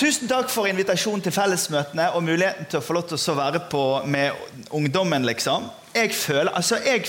tusen 0.00 0.28
takk 0.30 0.48
for 0.48 0.64
invitasjonen 0.64 1.20
til 1.20 1.34
fellesmøtene 1.34 2.06
og 2.16 2.22
muligheten 2.24 2.68
til 2.70 2.80
å 2.80 2.84
få 2.84 2.94
lov 2.96 3.10
til 3.10 3.20
å 3.20 3.34
være 3.36 3.60
på 3.68 3.82
med 4.08 4.32
ungdommen, 4.72 5.26
liksom. 5.28 5.66
Jeg 5.92 6.14
føler 6.16 6.52
Altså, 6.56 6.78
jeg, 6.86 7.04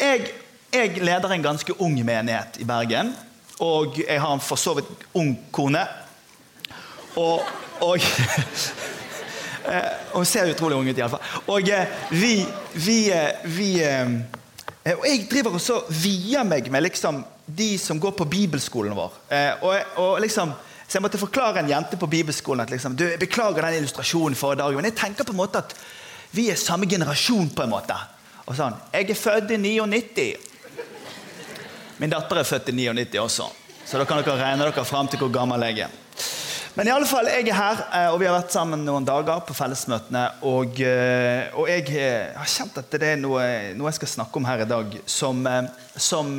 jeg, 0.00 0.32
jeg 0.74 0.98
leder 0.98 1.34
en 1.36 1.46
ganske 1.46 1.76
ung 1.78 1.94
menighet 2.02 2.58
i 2.58 2.66
Bergen. 2.66 3.12
Og 3.62 4.00
jeg 4.02 4.18
har 4.18 4.34
en 4.34 4.42
for 4.42 4.58
så 4.58 4.74
vidt 4.78 4.90
ung 5.14 5.36
kone. 5.54 5.84
Og, 7.16 7.46
og 7.86 8.02
Hun 10.16 10.24
ser 10.24 10.48
utrolig 10.50 10.78
ung 10.78 10.88
ut, 10.88 10.98
iallfall. 10.98 11.42
Og 11.52 11.70
vi, 12.10 12.34
vi, 12.82 13.00
vi 13.44 13.72
Og 14.94 15.04
jeg 15.04 15.26
driver 15.30 15.58
og 15.58 15.90
via 15.92 16.42
meg 16.42 16.70
med 16.72 16.88
liksom 16.88 17.20
de 17.46 17.76
som 17.78 18.00
går 18.00 18.16
på 18.16 18.26
bibelskolen 18.26 18.96
vår. 18.96 19.20
Og, 19.60 20.00
og 20.00 20.24
liksom 20.24 20.56
så 20.88 20.96
jeg 20.96 21.04
måtte 21.04 21.20
forklare 21.20 21.60
en 21.60 21.68
jente 21.68 21.98
på 22.00 22.08
bibelskolen 22.08 22.64
at 22.64 22.70
liksom, 22.72 22.94
du, 22.96 23.04
jeg 23.10 23.20
beklager 23.20 23.60
den 23.60 23.82
illustrasjonen 23.82 24.36
for 24.38 24.56
i 24.56 24.60
dag, 24.60 24.72
men 24.72 24.88
jeg 24.88 24.96
tenker 24.96 25.26
på 25.28 25.34
en 25.34 25.42
måte 25.42 25.60
at 25.60 25.74
vi 26.32 26.46
er 26.48 26.56
samme 26.56 26.88
generasjon. 26.88 27.50
på 27.52 27.62
en 27.64 27.72
måte. 27.72 27.96
Og 28.48 28.56
sånn, 28.56 28.76
Jeg 28.92 29.10
er 29.10 29.18
født 29.20 29.50
i 29.52 29.58
99. 29.60 30.26
Min 32.00 32.10
datter 32.10 32.40
er 32.40 32.48
født 32.48 32.70
i 32.72 32.72
99 32.72 33.20
også, 33.20 33.48
så 33.84 33.98
da 33.98 34.06
kan 34.08 34.22
dere 34.22 34.38
regne 34.40 34.64
dere 34.64 34.84
fram 34.84 35.08
til 35.08 35.20
hvor 35.20 35.32
gammel 35.34 35.66
jeg 35.68 35.84
er. 35.84 35.96
Men 36.78 36.86
i 36.86 36.92
alle 36.94 37.08
fall, 37.10 37.26
jeg 37.26 37.48
er 37.50 37.56
her, 37.58 37.80
eh, 37.92 38.08
og 38.12 38.20
vi 38.20 38.28
har 38.28 38.36
vært 38.36 38.54
sammen 38.54 38.84
noen 38.86 39.04
dager 39.04 39.40
på 39.44 39.56
fellesmøtene. 39.56 40.22
Og, 40.46 40.78
eh, 40.80 41.50
og 41.58 41.66
jeg 41.68 41.88
eh, 41.90 42.30
har 42.38 42.46
kjent 42.48 42.78
at 42.78 42.94
det 42.94 43.08
er 43.12 43.18
noe, 43.18 43.42
noe, 43.74 43.90
jeg 43.90 43.98
skal 43.98 44.12
snakke 44.12 44.38
om 44.38 44.46
her 44.46 44.62
i 44.62 44.68
dag, 44.70 44.94
som, 45.04 45.42
som 45.96 46.30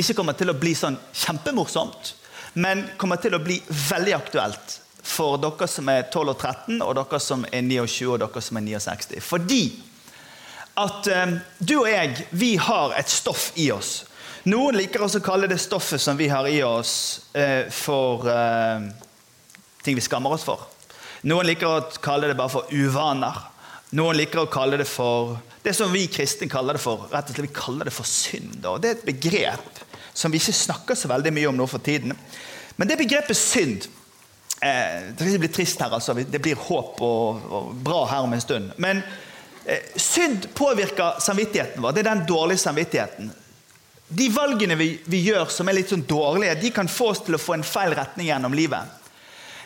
ikke 0.00 0.16
kommer 0.16 0.38
til 0.38 0.50
å 0.50 0.56
bli 0.56 0.72
sånn 0.74 0.96
kjempemorsomt 1.12 2.14
men 2.54 2.84
kommer 3.00 3.20
til 3.22 3.34
å 3.36 3.42
bli 3.42 3.58
veldig 3.66 4.14
aktuelt 4.16 4.78
for 5.02 5.38
dere 5.42 5.66
som 5.68 5.88
er 5.90 6.04
12 6.06 6.30
og 6.30 6.36
13, 6.38 6.82
og 6.84 6.94
dere 6.98 7.20
som 7.20 7.46
er 7.50 7.64
29 7.66 8.12
og 8.12 8.20
dere 8.22 8.42
som 8.44 8.60
er 8.60 8.66
69. 8.68 9.20
Fordi 9.24 9.62
at 10.82 11.08
eh, 11.10 11.36
du 11.58 11.74
og 11.80 11.88
jeg, 11.90 12.26
vi 12.30 12.54
har 12.56 12.94
et 12.96 13.10
stoff 13.10 13.50
i 13.60 13.68
oss. 13.74 14.02
Noen 14.48 14.78
liker 14.78 15.04
også 15.04 15.20
å 15.20 15.26
kalle 15.26 15.50
det 15.50 15.60
stoffet 15.62 16.02
som 16.02 16.18
vi 16.18 16.30
har 16.32 16.48
i 16.50 16.62
oss, 16.66 16.94
eh, 17.34 17.68
for 17.70 18.26
eh, 18.30 18.88
ting 19.84 19.98
vi 19.98 20.04
skammer 20.04 20.34
oss 20.34 20.46
for. 20.46 20.68
Noen 21.28 21.46
liker 21.46 21.68
å 21.68 22.02
kalle 22.02 22.30
det 22.30 22.38
bare 22.38 22.50
for 22.50 22.70
uvaner. 22.74 23.36
Noen 23.94 24.16
liker 24.18 24.42
å 24.42 24.50
kalle 24.50 24.80
det 24.80 24.88
for 24.88 25.36
det 25.62 25.74
som 25.76 25.92
vi 25.92 26.08
kristne 26.10 26.48
kaller 26.50 26.78
det 26.78 26.82
for. 26.82 27.06
rett 27.12 27.28
og 27.28 27.36
slett 27.36 27.46
Vi 27.46 27.54
kaller 27.54 27.86
det 27.86 27.94
for 27.94 28.08
synd. 28.08 28.64
Og 28.66 28.80
det 28.82 28.88
er 28.88 28.96
et 28.96 29.10
begrep 29.12 29.82
som 30.14 30.32
vi 30.32 30.40
ikke 30.40 30.54
snakker 30.56 30.98
så 30.98 31.10
veldig 31.10 31.32
mye 31.34 31.50
om 31.50 31.58
nå 31.58 31.66
for 31.70 31.82
tiden. 31.84 32.14
Men 32.76 32.88
det 32.88 32.98
begrepet 33.00 33.36
synd 33.36 33.86
eh, 34.60 35.12
Det 35.18 35.38
blir 35.38 35.52
trist 35.52 35.80
her, 35.80 35.92
altså. 35.92 36.14
Det 36.14 36.40
blir 36.42 36.58
håp 36.58 37.00
og, 37.02 37.44
og 37.52 37.74
bra 37.84 38.04
her 38.10 38.26
om 38.26 38.32
en 38.32 38.44
stund. 38.44 38.72
Men 38.76 39.02
eh, 39.64 39.92
synd 39.96 40.48
påvirker 40.54 41.20
samvittigheten 41.20 41.82
vår. 41.82 41.92
Det 41.92 42.04
er 42.04 42.10
den 42.10 42.26
dårlige 42.28 42.64
samvittigheten. 42.64 43.32
De 44.12 44.28
valgene 44.28 44.76
vi, 44.76 44.90
vi, 45.04 45.22
gjør 45.24 45.48
som 45.52 45.68
er 45.68 45.78
litt 45.78 45.92
sånn 45.92 46.04
dårlige, 46.08 46.58
de 46.60 46.70
kan 46.74 46.90
få 46.90 47.12
oss 47.14 47.22
til 47.24 47.38
å 47.38 47.40
få 47.40 47.56
en 47.56 47.64
feil 47.64 47.94
retning 47.96 48.28
gjennom 48.28 48.52
livet. 48.56 49.00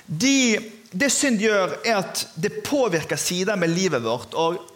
De, 0.07 0.37
det 0.95 1.11
synd 1.11 1.43
gjør, 1.43 1.81
er 1.83 1.99
at 1.99 2.23
det 2.39 2.61
påvirker 2.67 3.19
sider 3.19 3.59
med 3.59 3.75
livet 3.75 4.05
vårt. 4.05 4.35
og 4.39 4.76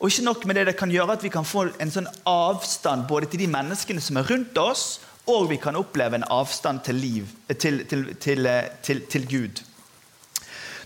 og 0.00 0.08
ikke 0.08 0.24
nok 0.24 0.44
med 0.48 0.56
det, 0.56 0.66
det 0.70 0.76
kan 0.80 0.90
gjøre 0.90 1.12
at 1.12 1.24
vi 1.24 1.28
kan 1.32 1.44
få 1.44 1.66
en 1.76 1.90
sånn 1.92 2.08
avstand 2.28 3.04
både 3.08 3.28
til 3.28 3.42
de 3.42 3.48
menneskene 3.52 4.00
som 4.00 4.16
er 4.16 4.28
rundt 4.30 4.56
oss, 4.58 4.84
og 5.28 5.50
vi 5.50 5.58
kan 5.60 5.76
oppleve 5.76 6.16
en 6.16 6.24
avstand 6.32 6.80
til, 6.86 6.96
liv, 6.96 7.26
til, 7.60 7.82
til, 7.84 8.48
til, 9.10 9.26
Gud. 9.28 9.60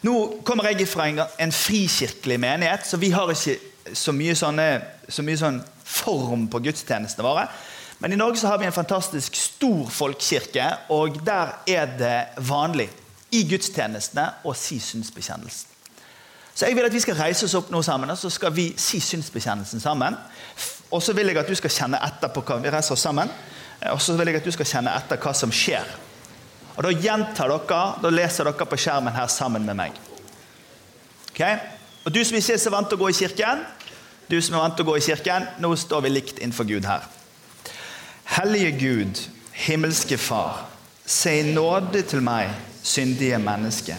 Nå 0.02 0.14
kommer 0.44 0.66
jeg 0.68 0.88
fra 0.90 1.06
en, 1.08 1.22
en, 1.38 1.54
frikirkelig 1.54 2.40
menighet, 2.42 2.86
så 2.86 2.98
vi 2.98 3.12
har 3.14 3.30
ikke 3.30 3.94
så 3.94 4.12
mye, 4.12 4.34
sånne, 4.34 4.66
så 5.08 5.22
mye 5.22 5.38
sånn 5.38 5.60
form 5.84 6.48
på 6.50 6.60
gudstjenestene 6.66 7.24
våre. 7.24 7.46
Men 8.02 8.12
i 8.12 8.18
Norge 8.18 8.42
så 8.42 8.50
har 8.50 8.58
vi 8.58 8.66
en 8.66 8.74
fantastisk 8.74 9.39
stor 9.39 9.86
folkekirke, 9.94 10.66
og 10.92 11.22
der 11.24 11.55
er 11.70 11.94
det 12.00 12.18
vanlig 12.50 12.90
i 13.30 13.44
gudstjenestene 13.46 14.27
å 14.42 14.56
si 14.58 14.80
synsbekjennelsen. 14.83 15.73
Så 16.54 16.68
jeg 16.68 16.76
vil 16.76 16.86
at 16.86 16.94
vi 16.94 17.02
skal 17.02 17.18
reise 17.18 17.48
oss 17.48 17.56
opp 17.58 17.70
nå 17.74 17.80
sammen 17.82 18.10
og 18.10 18.18
så 18.18 18.30
skal 18.30 18.54
vi 18.54 18.68
si 18.78 19.00
synsbekjennelsen 19.02 19.82
sammen. 19.82 20.14
Og 20.94 21.02
så 21.02 21.14
vil 21.16 21.32
jeg 21.32 21.40
at 21.40 21.50
du 21.50 21.56
skal 21.58 21.72
kjenne 21.74 21.98
etter 22.06 22.30
på 22.30 22.44
hva 22.46 22.60
vi 22.62 22.70
reiser 22.70 22.94
oss 22.94 23.02
sammen. 23.02 23.30
Og 23.90 24.00
så 24.00 24.14
vil 24.14 24.30
jeg 24.30 24.38
at 24.38 24.46
du 24.46 24.54
skal 24.54 24.68
kjenne 24.70 24.94
etter 24.94 25.18
hva 25.18 25.32
som 25.34 25.52
skjer. 25.52 25.88
Og 26.76 26.82
Da 26.86 26.90
gjentar 26.90 27.50
dere, 27.50 27.80
da 28.02 28.10
leser 28.10 28.46
dere 28.46 28.68
på 28.70 28.78
skjermen 28.78 29.14
her 29.14 29.26
sammen 29.30 29.66
med 29.66 29.78
meg. 29.78 29.98
Ok? 31.32 31.42
Og 32.04 32.14
Du 32.14 32.22
som 32.24 32.38
ikke 32.38 32.54
er 32.54 32.62
så 32.62 32.70
vant 32.70 32.88
til 32.88 32.98
å 32.98 33.02
gå 33.02 33.10
i 33.10 33.18
kirken, 33.18 33.66
du 34.30 34.40
som 34.40 34.54
er 34.54 34.64
vant 34.64 34.76
til 34.78 34.86
å 34.86 34.92
gå 34.92 34.96
i 34.98 35.04
kirken, 35.04 35.50
nå 35.58 35.74
står 35.76 36.06
vi 36.06 36.14
likt 36.14 36.38
innenfor 36.38 36.68
Gud 36.70 36.86
her. 36.86 37.02
Hellige 38.38 38.70
Gud, 38.78 39.26
himmelske 39.66 40.18
Far, 40.18 40.68
Si 41.06 41.42
nåde 41.42 42.00
til 42.08 42.22
meg, 42.24 42.48
syndige 42.82 43.36
menneske 43.38 43.98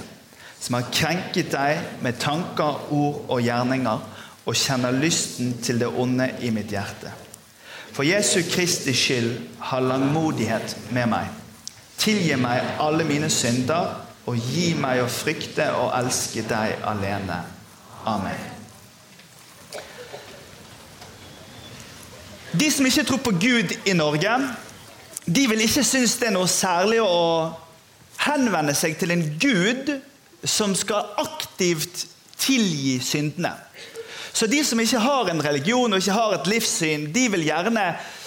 som 0.60 0.78
har 0.78 0.90
krenket 0.92 1.52
deg 1.54 2.02
med 2.04 2.20
tanker, 2.22 2.88
ord 2.92 3.26
og 3.30 3.42
gjerninger, 3.44 4.06
og 4.46 4.58
kjenner 4.58 4.94
lysten 4.94 5.56
til 5.64 5.80
det 5.82 5.90
onde 5.90 6.30
i 6.46 6.52
mitt 6.54 6.74
hjerte. 6.74 7.12
For 7.96 8.04
Jesu 8.04 8.42
Kristi 8.52 8.94
skyld, 8.94 9.38
ha 9.70 9.80
langmodighet 9.80 10.76
med 10.94 11.10
meg. 11.14 11.30
Tilgi 11.98 12.36
meg 12.38 12.76
alle 12.84 13.06
mine 13.08 13.30
synder, 13.32 13.94
og 14.26 14.42
gi 14.52 14.74
meg 14.78 15.04
å 15.04 15.10
frykte 15.12 15.70
og 15.78 15.94
elske 15.96 16.44
deg 16.50 16.82
alene. 16.90 17.40
Amen. 18.10 18.52
De 22.60 22.72
som 22.72 22.86
ikke 22.88 23.04
tror 23.04 23.22
på 23.24 23.36
Gud 23.42 23.74
i 23.86 23.94
Norge, 23.94 24.36
de 25.26 25.48
vil 25.50 25.64
ikke 25.66 25.84
synes 25.84 26.18
det 26.22 26.30
er 26.30 26.36
noe 26.36 26.50
særlig 26.50 27.02
å 27.04 27.54
henvende 28.26 28.76
seg 28.78 28.96
til 29.00 29.12
en 29.16 29.24
gud 29.42 29.96
som 30.46 30.76
skal 30.78 31.14
aktivt 31.22 32.06
tilgi 32.38 33.00
syndene. 33.00 33.54
Så 34.36 34.48
de 34.52 34.64
som 34.66 34.80
ikke 34.80 35.00
har 35.00 35.30
en 35.32 35.44
religion 35.44 35.94
og 35.94 36.02
ikke 36.02 36.16
har 36.16 36.34
et 36.36 36.48
livssyn, 36.52 37.08
de 37.14 37.28
vil 37.32 37.46
gjerne 37.48 37.86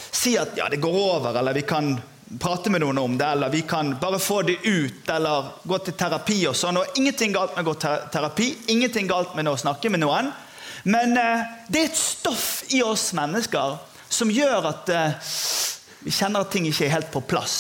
si 0.09 0.39
at 0.41 0.57
ja, 0.57 0.69
det 0.73 0.81
går 0.81 0.95
over, 0.97 1.37
eller 1.37 1.57
vi 1.57 1.67
kan 1.69 1.93
prate 2.41 2.73
med 2.73 2.81
noen 2.81 2.99
om 3.01 3.17
det, 3.19 3.27
eller 3.27 3.53
vi 3.53 3.61
kan 3.69 3.95
bare 4.01 4.21
få 4.21 4.43
det 4.49 4.59
ut, 4.65 5.09
eller 5.13 5.53
gå 5.69 5.79
til 5.85 5.97
terapi 6.01 6.39
og 6.49 6.57
sånn. 6.57 6.81
Og 6.81 6.99
ingenting 7.01 7.33
galt 7.37 7.55
med 7.57 7.67
å 7.67 7.71
gå 7.71 7.77
til 7.85 8.09
terapi, 8.13 8.49
ingenting 8.73 9.09
galt 9.09 9.37
med 9.37 9.49
å 9.49 9.57
snakke 9.61 9.93
med 9.93 10.03
noen. 10.05 10.33
Men 10.89 11.17
eh, 11.21 11.45
det 11.69 11.83
er 11.83 11.91
et 11.91 12.01
stoff 12.01 12.49
i 12.73 12.83
oss 12.85 13.11
mennesker 13.17 13.77
som 14.09 14.33
gjør 14.33 14.69
at 14.71 14.93
eh, 14.95 15.33
vi 16.05 16.13
kjenner 16.15 16.45
at 16.45 16.53
ting 16.53 16.69
ikke 16.69 16.87
er 16.87 16.97
helt 16.97 17.13
på 17.13 17.25
plass. 17.29 17.57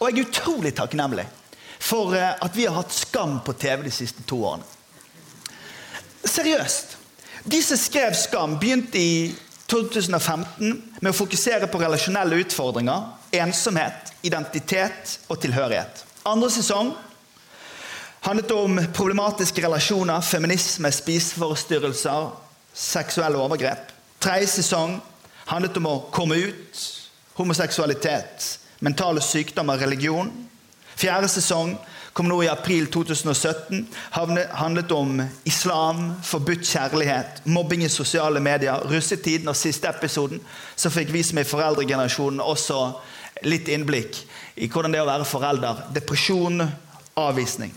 Og 0.00 0.08
jeg 0.08 0.16
er 0.16 0.28
utrolig 0.28 0.72
takknemlig 0.76 1.26
for 1.84 2.16
eh, 2.16 2.32
at 2.40 2.56
vi 2.56 2.66
har 2.66 2.78
hatt 2.78 2.92
Skam 2.92 3.40
på 3.44 3.52
TV 3.60 3.84
de 3.84 3.92
siste 3.92 4.24
to 4.28 4.40
årene. 4.44 4.64
Seriøst. 6.24 6.96
De 7.44 7.60
som 7.62 7.76
skrev 7.76 8.14
Skam, 8.16 8.56
begynte 8.60 8.98
i 8.98 9.34
2015 9.68 10.70
med 11.00 11.10
å 11.10 11.16
fokusere 11.16 11.68
på 11.68 11.80
relasjonelle 11.80 12.38
utfordringer, 12.44 13.10
ensomhet, 13.36 14.14
identitet 14.24 15.18
og 15.28 15.40
tilhørighet. 15.42 16.04
Andre 16.24 16.48
sesong 16.52 16.94
handlet 18.24 18.52
om 18.56 18.80
problematiske 18.96 19.64
relasjoner, 19.64 20.24
feminisme, 20.24 20.88
spiseforstyrrelser, 20.92 22.30
seksuelle 22.72 23.40
overgrep. 23.40 23.92
Tredje 24.24 24.54
sesong 24.54 24.96
handlet 25.50 25.76
om 25.76 25.90
å 25.90 25.98
komme 26.14 26.38
ut, 26.40 26.84
homoseksualitet, 27.36 28.46
mentale 28.84 29.20
sykdommer, 29.24 29.80
religion. 29.84 30.30
Fjerde 30.96 31.28
sesong 31.28 31.74
kom 32.14 32.28
nå 32.30 32.38
i 32.44 32.48
april 32.48 32.86
2017. 32.92 33.86
Handlet 34.54 34.92
om 34.94 35.18
islam, 35.44 36.12
forbudt 36.22 36.66
kjærlighet, 36.66 37.42
mobbing 37.44 37.82
i 37.84 37.90
sosiale 37.90 38.40
medier, 38.40 38.86
russetiden 38.90 39.50
og 39.50 39.58
siste 39.58 39.90
episoden. 39.90 40.40
Så 40.76 40.92
fikk 40.94 41.10
vi 41.14 41.24
som 41.26 41.40
er 41.42 41.48
foreldregenerasjonen 41.48 42.42
også 42.44 42.80
litt 43.44 43.68
innblikk 43.68 44.20
i 44.62 44.70
hvordan 44.70 44.94
det 44.94 45.00
er 45.00 45.08
å 45.08 45.10
være 45.10 45.26
forelder. 45.26 45.82
Depresjon, 45.96 46.62
avvisning. 47.18 47.74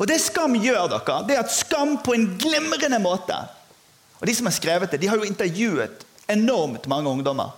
Og 0.00 0.08
Det 0.10 0.18
Skam 0.18 0.56
gjør, 0.58 0.88
dere, 0.90 1.20
det 1.28 1.36
er 1.36 1.44
at 1.44 1.54
Skam 1.54 2.00
på 2.02 2.16
en 2.16 2.32
glimrende 2.40 2.98
måte 2.98 3.36
Og 4.18 4.26
De 4.26 4.34
som 4.34 4.48
har 4.48 4.54
skrevet 4.56 4.90
det, 4.90 4.98
de 4.98 5.06
har 5.06 5.20
jo 5.20 5.28
intervjuet 5.28 6.02
enormt 6.32 6.88
mange 6.90 7.10
ungdommer. 7.12 7.52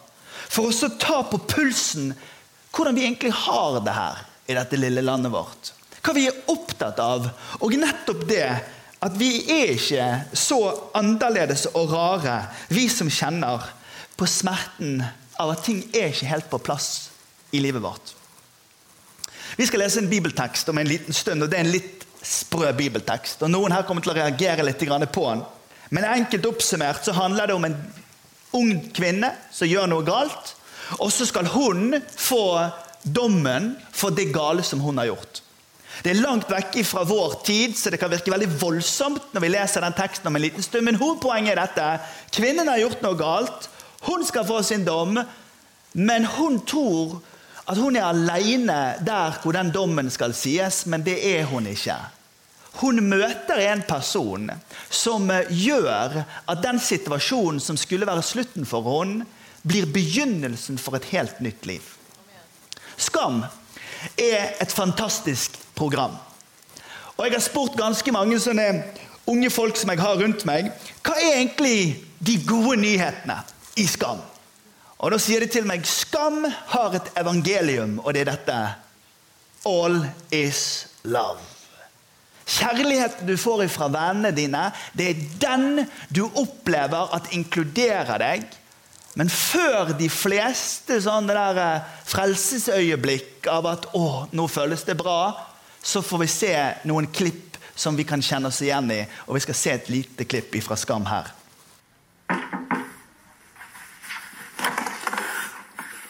For 0.50 0.68
å 0.68 0.90
ta 1.00 1.22
på 1.24 1.38
pulsen 1.48 2.12
hvordan 2.74 2.96
vi 2.98 3.06
egentlig 3.06 3.32
har 3.32 3.78
det 3.80 3.94
her 3.96 4.26
i 4.48 4.56
dette 4.56 4.80
lille 4.80 5.04
landet 5.04 5.32
vårt. 5.32 5.72
Hva 6.02 6.14
vi 6.16 6.26
er 6.30 6.44
opptatt 6.48 7.00
av. 7.02 7.28
Og 7.60 7.74
nettopp 7.76 8.24
det 8.28 8.46
at 8.98 9.14
vi 9.18 9.30
er 9.52 9.74
ikke 9.76 10.06
så 10.36 10.58
annerledes 10.98 11.68
og 11.74 11.92
rare, 11.92 12.40
vi 12.72 12.88
som 12.90 13.10
kjenner 13.12 13.68
på 14.18 14.26
smerten 14.26 15.02
av 15.38 15.52
at 15.52 15.62
ting 15.68 15.84
er 15.92 16.10
ikke 16.10 16.32
helt 16.32 16.48
på 16.50 16.62
plass 16.64 16.88
i 17.54 17.60
livet 17.62 17.84
vårt. 17.84 18.14
Vi 19.58 19.66
skal 19.66 19.84
lese 19.84 20.02
en 20.02 20.10
bibeltekst 20.10 20.68
om 20.70 20.78
en 20.78 20.90
liten 20.90 21.14
stund, 21.14 21.42
og 21.42 21.50
det 21.50 21.60
er 21.60 21.66
en 21.66 21.72
litt 21.72 22.06
sprø 22.24 22.72
bibeltekst. 22.74 23.42
og 23.42 23.52
Noen 23.52 23.74
her 23.74 23.86
kommer 23.86 24.02
til 24.02 24.12
å 24.12 24.18
reagere 24.18 24.66
litt 24.66 24.82
på 25.12 25.28
den. 25.28 25.44
Men 25.90 26.04
enkelt 26.04 26.46
oppsummert 26.46 27.04
så 27.04 27.14
handler 27.16 27.46
det 27.46 27.54
om 27.54 27.64
en 27.64 27.78
ung 28.58 28.74
kvinne 28.94 29.30
som 29.52 29.68
gjør 29.68 29.86
noe 29.88 30.04
galt. 30.04 30.54
Og 30.98 31.12
så 31.12 31.26
skal 31.28 31.46
hun 31.52 32.00
få 32.16 32.42
dommen 33.02 33.74
for 33.92 34.14
det 34.14 34.30
gale 34.34 34.64
som 34.66 34.80
hun 34.80 34.98
har 34.98 35.12
gjort. 35.12 35.42
Det 36.02 36.12
er 36.12 36.20
langt 36.20 36.50
vekk 36.50 36.76
fra 36.86 37.02
vår 37.06 37.40
tid, 37.46 37.74
så 37.76 37.90
det 37.90 37.98
kan 37.98 38.10
virke 38.12 38.30
veldig 38.30 38.50
voldsomt 38.60 39.32
når 39.34 39.42
vi 39.42 39.50
leser 39.50 39.82
den 39.82 39.96
teksten 39.98 40.30
om 40.30 40.36
en 40.38 40.44
liten 40.44 40.62
stund. 40.62 40.86
Men 40.86 41.00
hovedpoenget 41.00 41.56
er 41.56 41.62
dette. 41.64 41.88
Kvinnen 42.34 42.70
har 42.70 42.78
gjort 42.82 43.02
noe 43.02 43.18
galt. 43.18 43.66
Hun 44.06 44.22
skal 44.26 44.46
få 44.46 44.60
sin 44.62 44.86
dom. 44.86 45.18
Men 45.98 46.28
hun 46.36 46.60
tror 46.68 47.18
at 47.68 47.80
hun 47.80 47.98
er 47.98 48.06
alene 48.06 48.78
der 49.04 49.40
hvor 49.42 49.56
den 49.56 49.72
dommen 49.74 50.10
skal 50.12 50.36
sies, 50.36 50.84
men 50.86 51.02
det 51.04 51.18
er 51.34 51.48
hun 51.50 51.66
ikke. 51.66 51.98
Hun 52.78 53.02
møter 53.10 53.58
en 53.64 53.82
person 53.82 54.46
som 54.90 55.26
gjør 55.50 56.20
at 56.22 56.62
den 56.62 56.78
situasjonen 56.78 57.58
som 57.60 57.76
skulle 57.80 58.06
være 58.06 58.22
slutten 58.22 58.68
for 58.68 58.86
henne, 58.86 59.26
blir 59.66 59.88
begynnelsen 59.90 60.78
for 60.78 60.94
et 60.96 61.08
helt 61.10 61.40
nytt 61.42 61.66
liv. 61.66 61.82
Skam 62.98 63.44
er 64.18 64.56
et 64.60 64.72
fantastisk 64.72 65.54
program. 65.74 66.16
Og 67.16 67.24
Jeg 67.24 67.32
har 67.32 67.42
spurt 67.42 67.78
ganske 67.78 68.12
mange 68.12 68.38
sånne 68.40 68.66
unge 69.28 69.50
folk 69.50 69.76
som 69.76 69.90
jeg 69.90 70.00
har 70.00 70.18
rundt 70.20 70.44
meg, 70.48 70.70
hva 71.02 71.16
er 71.18 71.40
egentlig 71.40 72.04
de 72.18 72.38
gode 72.46 72.78
nyhetene 72.80 73.40
i 73.76 73.86
Skam? 73.86 74.20
Og 74.98 75.12
Da 75.14 75.18
sier 75.22 75.40
de 75.40 75.50
til 75.50 75.66
meg 75.66 75.86
Skam 75.86 76.44
har 76.72 76.94
et 76.98 77.12
evangelium, 77.18 77.98
og 78.02 78.14
det 78.14 78.24
er 78.24 78.32
dette. 78.32 78.58
All 79.66 80.02
is 80.34 80.86
love. 81.04 81.42
Kjærligheten 82.48 83.28
du 83.28 83.36
får 83.36 83.66
fra 83.68 83.90
vennene 83.92 84.32
dine, 84.32 84.70
det 84.96 85.10
er 85.10 85.26
den 85.42 85.84
du 86.08 86.24
opplever 86.26 87.12
at 87.14 87.28
inkluderer 87.36 88.18
deg 88.22 88.46
men 89.18 89.30
før 89.32 89.96
de 89.98 90.06
fleste 90.12 91.00
sånne 91.02 91.34
der 91.34 91.58
eh, 91.58 91.86
frelsesøyeblikk 92.06 93.48
av 93.50 93.66
at 93.66 93.88
'å, 93.90 94.28
nå 94.30 94.46
føles 94.46 94.84
det 94.86 94.94
bra', 95.00 95.34
så 95.82 96.02
får 96.06 96.18
vi 96.22 96.28
se 96.30 96.52
noen 96.86 97.08
klipp 97.10 97.58
som 97.74 97.96
vi 97.98 98.04
kan 98.06 98.22
kjenne 98.22 98.46
oss 98.46 98.62
igjen 98.62 98.90
i. 98.94 99.00
Og 99.26 99.34
vi 99.34 99.42
skal 99.42 99.58
se 99.58 99.70
et 99.74 99.90
lite 99.90 100.24
klipp 100.24 100.54
fra 100.62 100.76
Skam 100.76 101.06
her. 101.06 101.32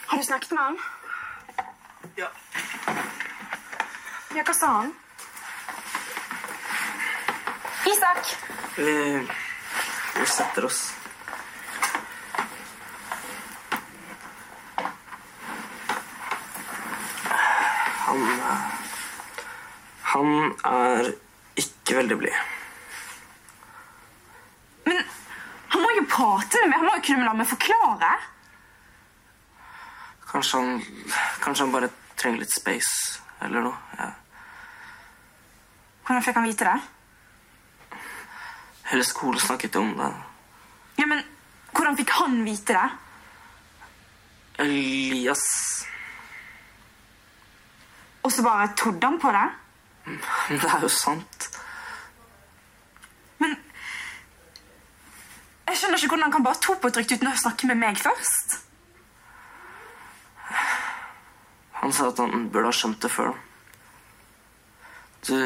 Har 0.05 0.17
du 0.17 0.23
snakket 0.23 0.51
med 0.51 0.63
han? 0.63 0.77
Ja. 2.17 2.29
Ja, 4.37 4.43
hva 4.45 4.53
sa 4.53 4.71
han? 4.81 4.93
Isak! 7.89 8.37
Vi, 8.77 8.95
vi 10.19 10.25
setter 10.37 10.65
oss. 10.69 10.98
Han 20.19 20.55
er 20.67 21.13
ikke 21.55 21.95
veldig 21.95 22.17
blid. 22.19 22.39
Men 24.83 24.97
han 25.71 25.83
må 25.83 25.91
jo 25.95 26.03
prate 26.11 26.59
med 26.63 26.73
meg. 26.73 26.81
Han 26.81 26.87
må 26.89 26.95
jo 26.97 27.05
kunne 27.07 27.27
la 27.27 27.35
meg 27.39 27.47
forklare. 27.47 28.09
Kanskje 30.29 30.59
han 30.59 30.81
Kanskje 31.39 31.65
han 31.65 31.71
bare 31.73 31.89
trenger 32.19 32.43
litt 32.43 32.51
space 32.51 33.21
eller 33.45 33.63
noe. 33.63 33.77
Ja. 33.95 34.09
Hvordan 36.03 36.25
fikk 36.25 36.39
han 36.41 36.49
vite 36.49 36.67
det? 36.67 37.99
Hele 38.89 39.05
skolen 39.07 39.39
snakket 39.39 39.79
om 39.79 39.93
det. 39.95 40.09
Ja, 40.99 41.07
men 41.07 41.23
hvordan 41.71 41.95
fikk 41.95 42.11
han 42.17 42.41
vite 42.43 42.75
det? 42.75 42.87
Elias 44.59 45.45
Og 48.25 48.33
så 48.35 48.43
bare 48.43 48.73
trodde 48.75 49.07
han 49.07 49.19
på 49.21 49.31
det? 49.31 49.47
Men 50.09 50.59
det 50.61 50.69
er 50.69 50.85
jo 50.85 50.89
sant. 50.93 51.49
Men 53.39 53.55
jeg 55.69 55.77
skjønner 55.77 56.01
ikke 56.01 56.09
hvordan 56.15 56.25
han 56.27 56.33
kan 56.37 56.47
bare 56.47 56.63
to 56.63 56.75
på 56.79 56.89
et 56.89 56.97
rykte 56.99 57.19
uten 57.19 57.29
å 57.29 57.37
snakke 57.43 57.69
med 57.69 57.79
meg 57.83 58.01
først. 58.01 58.57
Han 61.79 61.93
sa 61.95 62.09
at 62.09 62.19
han 62.19 62.49
burde 62.51 62.71
ha 62.71 62.75
skjønt 62.75 63.01
det 63.05 63.11
før. 63.13 63.37
Du 65.27 65.37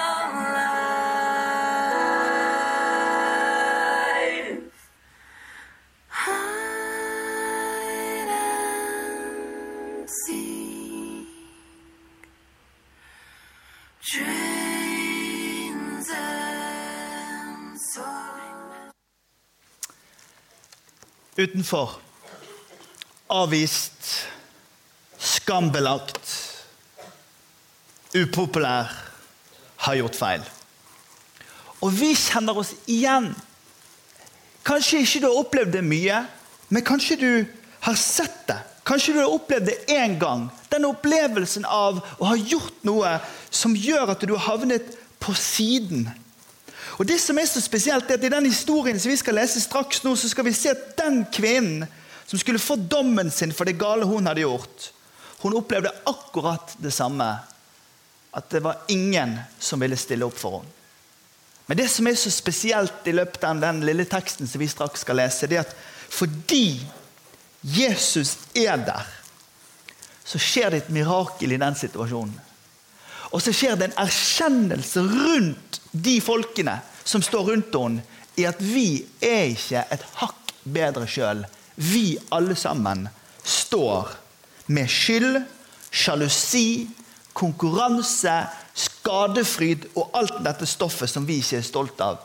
Utenfor. 21.36 21.90
Avvist. 23.26 24.28
Skambelagt. 25.18 26.32
Upopulær. 28.14 28.92
Har 29.76 29.94
gjort 29.94 30.16
feil. 30.16 30.44
Og 31.82 31.94
vi 31.96 32.12
kjenner 32.14 32.58
oss 32.60 32.74
igjen. 32.86 33.32
Kanskje 34.62 35.00
ikke 35.02 35.22
du 35.22 35.26
har 35.26 35.40
opplevd 35.40 35.72
det 35.74 35.82
mye, 35.82 36.20
men 36.70 36.84
kanskje 36.86 37.16
du 37.18 37.30
har 37.82 37.96
sett 37.98 38.44
det. 38.46 38.60
Kanskje 38.86 39.16
du 39.16 39.22
har 39.22 39.32
opplevd 39.32 39.66
det 39.66 39.78
én 39.90 40.18
gang. 40.20 40.46
Den 40.70 40.86
opplevelsen 40.86 41.64
av 41.66 41.98
å 42.18 42.28
ha 42.28 42.36
gjort 42.36 42.84
noe 42.86 43.16
som 43.50 43.74
gjør 43.74 44.14
at 44.14 44.22
du 44.22 44.36
har 44.36 44.52
havnet 44.52 44.94
på 45.22 45.34
siden. 45.38 46.06
Og 46.98 47.06
det 47.08 47.18
som 47.22 47.38
er 47.38 47.48
så 47.48 47.60
spesielt 47.62 48.10
er 48.10 48.18
at 48.18 48.24
I 48.26 48.32
den 48.32 48.48
historien 48.50 48.98
som 49.00 49.10
vi 49.10 49.18
skal 49.20 49.38
lese 49.38 49.62
straks 49.62 50.02
nå, 50.04 50.14
så 50.16 50.28
skal 50.28 50.46
vi 50.46 50.54
se 50.56 50.74
at 50.74 50.92
den 50.98 51.22
kvinnen 51.32 51.86
som 52.26 52.40
skulle 52.40 52.62
få 52.62 52.76
dommen 52.76 53.30
sin 53.30 53.52
for 53.52 53.68
det 53.68 53.78
gale 53.80 54.06
hun 54.08 54.26
hadde 54.28 54.44
gjort, 54.44 54.90
hun 55.42 55.56
opplevde 55.58 55.90
akkurat 56.06 56.76
det 56.78 56.92
samme. 56.94 57.26
At 58.32 58.48
det 58.50 58.62
var 58.64 58.84
ingen 58.88 59.34
som 59.60 59.80
ville 59.82 59.98
stille 60.00 60.24
opp 60.24 60.38
for 60.38 60.60
henne. 60.60 60.78
Men 61.66 61.78
det 61.78 61.86
som 61.92 62.06
er 62.08 62.16
så 62.18 62.30
spesielt 62.32 63.06
i 63.06 63.14
løpet 63.14 63.44
av 63.46 63.60
den 63.62 63.78
lille 63.86 64.04
teksten 64.08 64.48
som 64.50 64.60
vi 64.60 64.66
straks 64.68 65.04
skal 65.04 65.16
lese, 65.20 65.46
det 65.48 65.60
er 65.60 65.66
at 65.66 65.76
fordi 66.12 66.82
Jesus 67.62 68.34
er 68.58 68.80
der, 68.82 69.06
så 70.24 70.40
skjer 70.42 70.72
det 70.72 70.82
et 70.82 70.90
mirakel 70.92 71.54
i 71.54 71.60
den 71.60 71.76
situasjonen. 71.78 72.34
Og 73.32 73.42
så 73.42 73.54
skjer 73.56 73.78
det 73.80 73.90
en 73.90 74.00
erkjennelse 74.04 75.02
rundt 75.08 75.80
de 75.92 76.18
folkene 76.24 76.78
som 77.04 77.24
står 77.24 77.48
rundt 77.50 77.76
henne, 77.76 78.04
i 78.40 78.46
at 78.48 78.60
vi 78.64 79.02
er 79.20 79.50
ikke 79.52 79.82
et 79.92 80.04
hakk 80.22 80.52
bedre 80.64 81.04
sjøl. 81.10 81.42
Vi 81.76 82.16
alle 82.32 82.56
sammen 82.56 83.04
står 83.44 84.08
med 84.72 84.88
skyld, 84.88 85.42
sjalusi, 85.92 86.88
konkurranse, 87.36 88.36
skadefryd 88.72 89.88
og 90.00 90.16
alt 90.16 90.40
dette 90.44 90.68
stoffet 90.68 91.10
som 91.10 91.26
vi 91.28 91.40
ikke 91.42 91.60
er 91.60 91.66
stolt 91.66 92.00
av. 92.04 92.20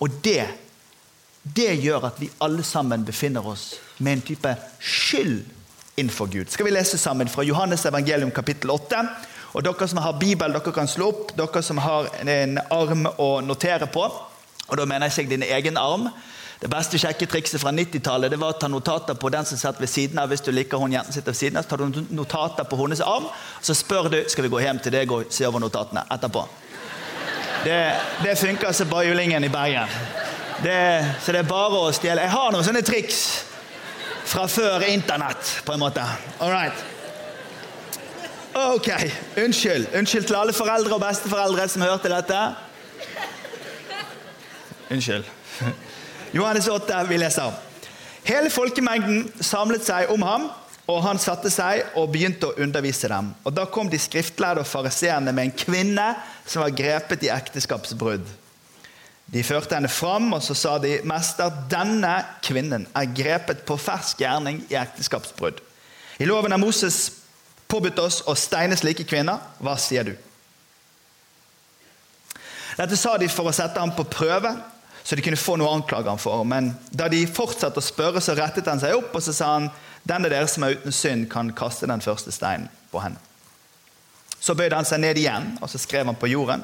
Og 0.00 0.20
det, 0.24 0.46
det 1.44 1.74
gjør 1.82 2.08
at 2.08 2.20
vi 2.20 2.30
alle 2.44 2.64
sammen 2.64 3.04
befinner 3.04 3.44
oss 3.46 3.74
med 3.98 4.18
en 4.18 4.28
type 4.32 4.54
skyld 4.80 5.42
innenfor 6.00 6.30
Gud. 6.32 6.48
Skal 6.48 6.64
vi 6.64 6.72
lese 6.72 6.98
sammen 6.98 7.28
fra 7.28 7.44
Johannes 7.44 7.84
evangelium 7.84 8.30
kapittel 8.32 8.72
8? 8.72 9.02
Og 9.52 9.64
Dere 9.66 9.88
som 9.88 9.98
har 9.98 10.18
Bibel, 10.18 10.52
dere 10.52 10.72
kan 10.74 10.88
slå 10.88 11.08
opp. 11.10 11.32
Dere 11.36 11.62
som 11.62 11.78
har 11.82 12.10
en 12.22 12.58
arm 12.70 13.06
å 13.18 13.30
notere 13.42 13.88
på. 13.90 14.04
Og 14.70 14.76
Da 14.78 14.84
mener 14.86 15.08
jeg 15.08 15.24
ikke 15.24 15.36
din 15.36 15.42
egen 15.42 15.76
arm. 15.76 16.08
Det 16.60 16.68
beste 16.68 16.98
sjekketrikset 17.00 17.60
fra 17.62 17.72
90-tallet 17.72 18.34
var 18.36 18.52
å 18.52 18.58
ta 18.60 18.68
notater 18.68 19.16
på 19.16 19.30
den 19.32 19.46
som 19.48 19.58
satt 19.58 19.80
ved 19.80 19.88
siden 19.88 20.18
av. 20.20 20.28
Hvis 20.28 20.44
du 20.44 20.52
liker 20.52 20.78
hun 20.78 20.92
jenten 20.92 21.12
sitter 21.12 21.32
ved 21.32 21.38
siden 21.38 21.56
av, 21.56 21.64
så 21.64 21.72
tar 21.72 21.86
du 21.86 22.02
notater 22.12 22.68
på 22.68 22.76
hennes 22.82 23.00
arm. 23.00 23.30
Så 23.64 23.74
spør 23.74 24.10
du 24.12 24.18
skal 24.28 24.44
vi 24.44 24.52
gå 24.52 24.60
hjem 24.60 24.78
til 24.84 24.92
deg 24.92 25.14
og 25.16 25.32
se 25.32 25.48
over 25.48 25.64
notatene 25.64 26.04
etterpå. 26.12 26.44
Det, 27.64 27.80
det 28.22 28.36
funker 28.38 28.76
som 28.76 28.92
julingen 29.04 29.44
i 29.44 29.48
Bergen. 29.48 29.88
Det, 30.62 30.78
så 31.24 31.32
det 31.32 31.40
er 31.40 31.48
bare 31.48 31.80
å 31.80 31.92
stjele. 31.96 32.28
Jeg 32.28 32.36
har 32.36 32.52
noen 32.52 32.64
sånne 32.64 32.84
triks 32.84 33.20
fra 34.30 34.44
før 34.48 34.84
internett, 34.92 35.62
på 35.64 35.72
en 35.72 35.80
måte. 35.80 36.04
All 36.38 36.52
right. 36.52 36.99
Ok, 38.60 38.88
unnskyld. 39.44 39.86
Unnskyld 39.96 40.26
til 40.28 40.36
alle 40.36 40.52
foreldre 40.52 40.92
og 40.94 41.00
besteforeldre 41.00 41.64
som 41.68 41.82
hørte 41.82 42.10
dette. 42.12 42.40
Unnskyld. 44.90 45.24
Johannes 46.36 46.68
8, 46.68 46.98
vi 47.08 47.16
leser. 47.16 47.54
Hele 48.26 48.50
folkemengden 48.52 49.30
samlet 49.40 49.86
seg 49.86 50.10
om 50.12 50.26
ham, 50.26 50.44
og 50.90 51.00
han 51.06 51.20
satte 51.22 51.48
seg 51.52 51.96
og 51.96 52.10
begynte 52.12 52.50
å 52.50 52.58
undervise 52.60 53.08
dem. 53.08 53.30
Og 53.48 53.56
Da 53.56 53.64
kom 53.64 53.88
de 53.88 53.98
skriftlærde 53.98 54.60
og 54.60 54.68
fariseerne 54.68 55.32
med 55.32 55.48
en 55.48 55.56
kvinne 55.56 56.10
som 56.44 56.60
var 56.64 56.76
grepet 56.76 57.24
i 57.24 57.32
ekteskapsbrudd. 57.32 58.28
De 59.30 59.46
førte 59.46 59.78
henne 59.78 59.88
fram, 59.88 60.32
og 60.34 60.42
så 60.42 60.54
sa 60.58 60.76
de, 60.78 61.00
'Mester, 61.04 61.48
denne 61.70 62.24
kvinnen 62.42 62.86
er 62.94 63.14
grepet 63.14 63.64
på 63.64 63.78
fersk 63.78 64.20
gjerning 64.20 64.66
i 64.68 64.74
ekteskapsbrudd.' 64.74 65.62
I 66.18 66.26
loven 66.28 66.52
av 66.52 66.60
Moses 66.60 67.19
påbudt 67.70 68.02
oss 68.02 68.20
å 68.28 68.34
steine 68.38 68.76
slike 68.78 69.06
kvinner. 69.08 69.40
Hva 69.62 69.76
sier 69.80 70.10
du? 70.10 70.12
Dette 72.78 72.96
sa 72.96 73.16
de 73.18 73.28
for 73.28 73.50
å 73.50 73.54
sette 73.54 73.80
ham 73.80 73.92
på 73.94 74.06
prøve, 74.08 74.52
så 75.02 75.16
de 75.16 75.24
kunne 75.24 75.40
få 75.40 75.56
noe 75.58 75.68
å 75.68 75.78
anklage 75.78 76.08
ham 76.08 76.20
for. 76.20 76.44
Men 76.48 76.72
da 76.90 77.08
de 77.12 77.24
fortsatte 77.28 77.80
å 77.80 77.84
spørre, 77.84 78.22
så 78.22 78.36
rettet 78.38 78.68
han 78.70 78.80
seg 78.80 78.96
opp 78.98 79.16
og 79.16 79.24
så 79.24 79.34
sa 79.36 79.54
han, 79.56 79.70
den 80.02 80.24
av 80.24 80.32
dere 80.32 80.48
som 80.48 80.64
er 80.64 80.78
uten 80.78 80.94
synd, 80.94 81.26
kan 81.32 81.52
kaste 81.56 81.88
den 81.90 82.02
første 82.04 82.32
steinen 82.32 82.70
på 82.92 83.02
henne. 83.04 83.20
Så 84.40 84.56
bøyde 84.56 84.78
han 84.78 84.88
seg 84.88 85.02
ned 85.02 85.18
igjen, 85.20 85.50
og 85.60 85.68
så 85.68 85.80
skrev 85.80 86.08
han 86.08 86.16
på 86.16 86.30
jorden. 86.30 86.62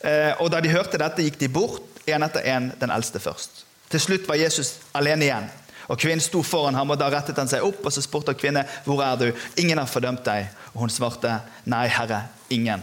Eh, 0.00 0.32
og 0.38 0.50
Da 0.54 0.60
de 0.62 0.70
hørte 0.70 1.00
dette, 1.02 1.24
gikk 1.24 1.40
de 1.40 1.50
bort, 1.50 1.82
én 2.06 2.22
etter 2.22 2.46
én, 2.46 2.70
den 2.78 2.92
eldste 2.94 3.18
først. 3.18 3.64
Til 3.90 4.02
slutt 4.02 4.28
var 4.28 4.38
Jesus 4.38 4.76
alene 4.94 5.26
igjen. 5.26 5.48
Og 5.86 6.00
Kvinnen 6.00 6.24
sto 6.24 6.42
foran 6.46 6.74
ham, 6.74 6.90
og 6.90 6.98
da 7.00 7.08
rettet 7.12 7.38
han 7.38 7.50
seg 7.50 7.64
opp 7.66 7.84
og 7.86 7.94
så 7.94 8.02
spurte 8.04 8.34
kvinnen, 8.38 8.66
hvor 8.84 9.02
er 9.04 9.16
du? 9.20 9.28
Ingen 9.62 9.78
har 9.78 9.90
fordømt 9.90 10.24
deg. 10.26 10.50
Og 10.74 10.84
hun 10.84 10.92
svarte, 10.92 11.38
nei, 11.70 11.86
Herre, 11.92 12.24
ingen. 12.50 12.82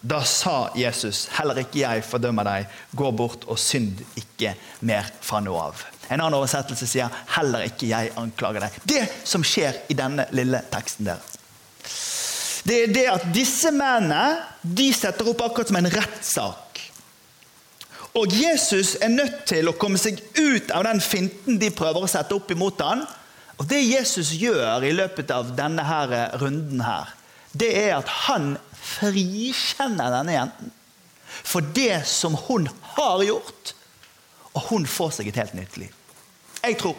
Da 0.00 0.22
sa 0.24 0.70
Jesus, 0.78 1.26
heller 1.36 1.58
ikke 1.60 1.82
jeg 1.82 2.04
fordømmer 2.06 2.46
deg. 2.46 2.76
Gå 2.96 3.10
bort 3.12 3.44
og 3.50 3.58
synd 3.60 4.00
ikke 4.16 4.54
mer 4.88 5.10
fra 5.20 5.42
nå 5.44 5.52
av. 5.60 5.82
En 6.08 6.16
annen 6.22 6.38
oversettelse 6.38 6.88
sier, 6.88 7.10
heller 7.36 7.66
ikke 7.68 7.90
jeg 7.90 8.14
anklager 8.18 8.64
deg. 8.64 8.78
Det 8.88 9.02
som 9.28 9.44
skjer 9.44 9.82
i 9.92 9.98
denne 9.98 10.24
lille 10.32 10.62
teksten 10.72 11.10
der, 11.10 11.20
det 12.60 12.76
er 12.76 12.90
det 12.92 13.04
at 13.08 13.22
disse 13.32 13.70
mennene 13.72 14.40
de 14.60 14.90
setter 14.92 15.30
opp 15.30 15.40
akkurat 15.46 15.70
som 15.70 15.78
en 15.80 15.88
rettssak 15.92 16.69
og 18.18 18.32
Jesus 18.34 18.96
er 18.98 19.12
nødt 19.12 19.44
til 19.46 19.70
å 19.70 19.76
komme 19.78 19.98
seg 20.00 20.18
ut 20.34 20.72
av 20.74 20.82
den 20.88 21.02
finten 21.02 21.60
de 21.60 21.70
prøver 21.74 22.02
å 22.02 22.10
sette 22.10 22.34
opp 22.34 22.50
imot 22.50 22.82
han. 22.82 23.04
Og 23.60 23.68
Det 23.70 23.78
Jesus 23.84 24.32
gjør 24.40 24.82
i 24.88 24.94
løpet 24.96 25.30
av 25.30 25.52
denne 25.54 25.84
her 25.86 26.34
runden, 26.40 26.80
her, 26.82 27.12
det 27.52 27.70
er 27.76 27.98
at 27.98 28.10
han 28.26 28.54
frikjenner 28.80 30.10
denne 30.16 30.34
jenten 30.34 30.74
for 31.30 31.62
det 31.76 32.02
som 32.10 32.34
hun 32.48 32.66
har 32.96 33.22
gjort. 33.22 33.74
Og 34.56 34.66
hun 34.72 34.88
får 34.90 35.20
seg 35.20 35.30
et 35.30 35.38
helt 35.38 35.54
nytt 35.54 35.78
liv. 35.78 35.94
Jeg 36.64 36.80
tror 36.80 36.98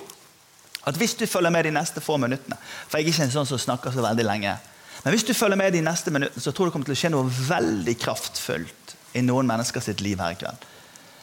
at 0.87 0.97
hvis 0.97 1.17
du 1.19 1.27
følger 1.27 1.51
med 1.53 1.67
de 1.67 1.73
neste 1.75 2.01
få 2.01 2.15
minuttene 2.17 2.55
For 2.89 2.97
jeg 2.97 3.03
er 3.03 3.11
ikke 3.11 3.25
en 3.27 3.33
sånn 3.35 3.45
som 3.45 3.59
snakker 3.61 3.93
så 3.93 4.01
veldig 4.01 4.23
lenge. 4.25 4.55
Men 5.03 5.13
hvis 5.13 5.27
du 5.27 5.35
følger 5.37 5.59
med 5.59 5.75
de 5.75 5.83
neste 5.85 6.13
minuttene, 6.13 6.41
så 6.41 6.49
tror 6.49 6.65
jeg 6.65 6.71
det 6.71 6.73
kommer 6.73 6.89
til 6.89 6.95
å 6.95 7.01
skje 7.03 7.11
noe 7.13 7.33
veldig 7.51 7.95
kraftfullt 8.01 8.95
i 9.19 9.21
noen 9.25 9.49
mennesker 9.49 9.83
sitt 9.83 10.01
liv 10.01 10.21
her 10.23 10.33
i 10.33 10.39
kveld 10.39 10.70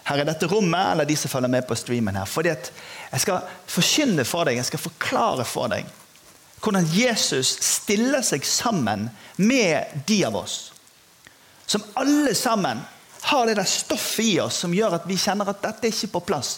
her 0.08 0.22
i 0.22 0.26
dette 0.26 0.48
rommet, 0.48 0.92
eller 0.92 1.08
de 1.08 1.16
som 1.16 1.30
følger 1.30 1.52
med 1.52 1.66
på 1.68 1.76
streamen 1.76 2.16
her. 2.16 2.28
Fordi 2.28 2.52
at 2.54 2.72
jeg 3.12 3.24
skal 3.24 3.54
forkynne 3.68 4.24
for 4.28 4.48
deg, 4.48 4.58
jeg 4.60 4.70
skal 4.70 4.86
forklare 4.88 5.46
for 5.48 5.72
deg 5.72 5.88
hvordan 6.58 6.88
Jesus 6.90 7.52
stiller 7.62 8.24
seg 8.26 8.42
sammen 8.42 9.04
med 9.38 10.02
de 10.08 10.16
av 10.26 10.40
oss 10.40 10.56
som 11.68 11.84
alle 12.00 12.34
sammen 12.34 12.80
har 13.20 13.46
det 13.46 13.54
der 13.54 13.68
stoffet 13.68 14.24
i 14.24 14.40
oss 14.40 14.56
som 14.64 14.74
gjør 14.74 14.96
at 14.96 15.06
vi 15.06 15.18
kjenner 15.20 15.50
at 15.52 15.60
dette 15.62 15.84
er 15.84 15.92
ikke 15.92 16.14
på 16.14 16.22
plass. 16.30 16.54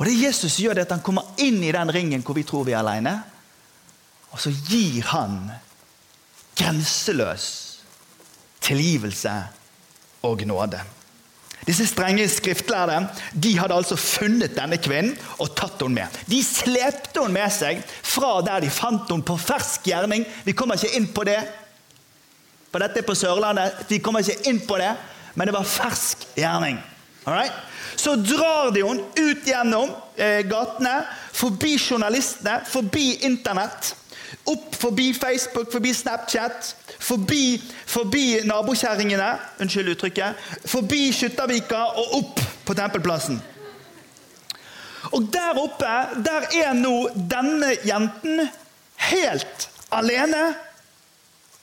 Og 0.00 0.08
det 0.08 0.16
Jesus 0.18 0.58
gjør, 0.58 0.74
det 0.74 0.88
at 0.88 0.94
han 0.96 1.04
kommer 1.06 1.38
inn 1.38 1.60
i 1.62 1.70
den 1.70 1.92
ringen 1.94 2.24
hvor 2.26 2.34
vi 2.34 2.42
tror 2.48 2.66
vi 2.66 2.74
er 2.74 2.80
alene. 2.82 3.12
Og 4.34 4.40
så 4.42 4.50
gir 4.50 5.06
han 5.12 5.36
grenseløs 6.58 7.46
tilgivelse 8.64 9.36
og 10.26 10.42
nåde. 10.50 10.82
Disse 11.70 11.86
strenge 11.86 12.26
skriftlærde 12.26 13.04
de 13.30 13.52
hadde 13.58 13.76
altså 13.78 13.94
funnet 13.94 14.56
denne 14.56 14.78
kvinnen 14.82 15.14
og 15.38 15.52
tatt 15.54 15.78
henne 15.84 16.00
med. 16.00 16.20
De 16.26 16.40
slepte 16.42 17.22
henne 17.22 17.36
med 17.36 17.52
seg 17.54 17.84
fra 17.86 18.40
der 18.42 18.64
de 18.64 18.72
fant 18.74 19.06
henne 19.06 19.26
på 19.26 19.36
fersk 19.38 19.86
gjerning. 19.86 20.26
Vi 20.42 20.56
kommer 20.58 20.80
ikke 20.80 20.98
inn 20.98 21.06
på 21.14 21.26
det. 21.28 21.38
For 22.72 22.82
dette 22.82 23.02
er 23.02 23.06
på 23.06 23.14
Sørlandet. 23.18 23.84
Vi 23.90 24.00
kommer 24.02 24.24
ikke 24.24 24.50
inn 24.50 24.58
på 24.66 24.78
det, 24.82 24.90
men 25.38 25.46
det 25.46 25.54
var 25.54 25.68
fersk 25.68 26.26
gjerning. 26.38 26.80
Alright? 27.28 27.54
Så 27.96 28.16
drar 28.18 28.72
de 28.74 28.82
henne 28.82 29.06
ut 29.20 29.46
gjennom 29.46 29.94
eh, 30.16 30.42
gatene, 30.50 30.96
forbi 31.36 31.76
journalistene, 31.78 32.60
forbi 32.66 33.12
Internett. 33.28 33.94
Opp 34.46 34.74
forbi 34.78 35.12
Facebook, 35.14 35.72
forbi 35.72 35.94
Snapchat, 35.94 36.74
Forbi, 37.00 37.62
forbi 37.86 38.40
nabokjerringene, 38.44 39.30
unnskyld 39.60 39.94
uttrykket, 39.94 40.36
forbi 40.68 41.08
Skyttervika 41.16 41.80
og 41.96 42.16
opp 42.18 42.42
på 42.68 42.76
Tempelplassen. 42.76 43.40
Og 45.16 45.28
Der 45.32 45.56
oppe 45.58 45.92
der 46.24 46.46
er 46.60 46.74
nå 46.76 47.08
denne 47.14 47.72
jenten 47.86 48.42
helt 49.10 49.68
alene, 49.90 50.42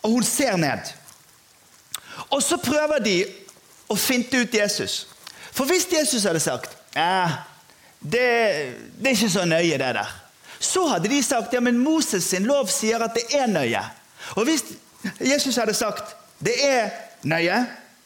og 0.02 0.18
hun 0.18 0.24
ser 0.24 0.58
ned. 0.58 0.90
Og 2.34 2.42
så 2.44 2.58
prøver 2.58 3.00
de 3.00 3.18
å 3.88 3.96
finte 3.96 4.42
ut 4.42 4.54
Jesus. 4.54 5.06
For 5.54 5.70
hvis 5.70 5.86
Jesus 5.92 6.26
hadde 6.26 6.42
sagt 6.42 6.74
ja, 6.96 7.46
det, 8.02 8.26
det 8.98 9.12
er 9.12 9.14
ikke 9.14 9.30
så 9.30 9.46
nøye, 9.46 9.78
det 9.78 9.94
der, 10.02 10.18
så 10.60 10.88
hadde 10.88 11.10
de 11.12 11.22
sagt 11.24 11.54
ja, 11.54 11.62
men 11.64 11.80
Moses 11.80 12.24
sin 12.24 12.48
lov 12.48 12.70
sier 12.72 13.04
at 13.04 13.16
det 13.18 13.28
er 13.38 13.48
nøye. 13.52 13.84
Og 14.36 14.48
hvis 14.48 14.66
Jesus 15.22 15.56
hadde 15.56 15.76
sagt 15.78 16.16
det 16.44 16.56
er 16.66 16.90
nøye, 17.28 17.64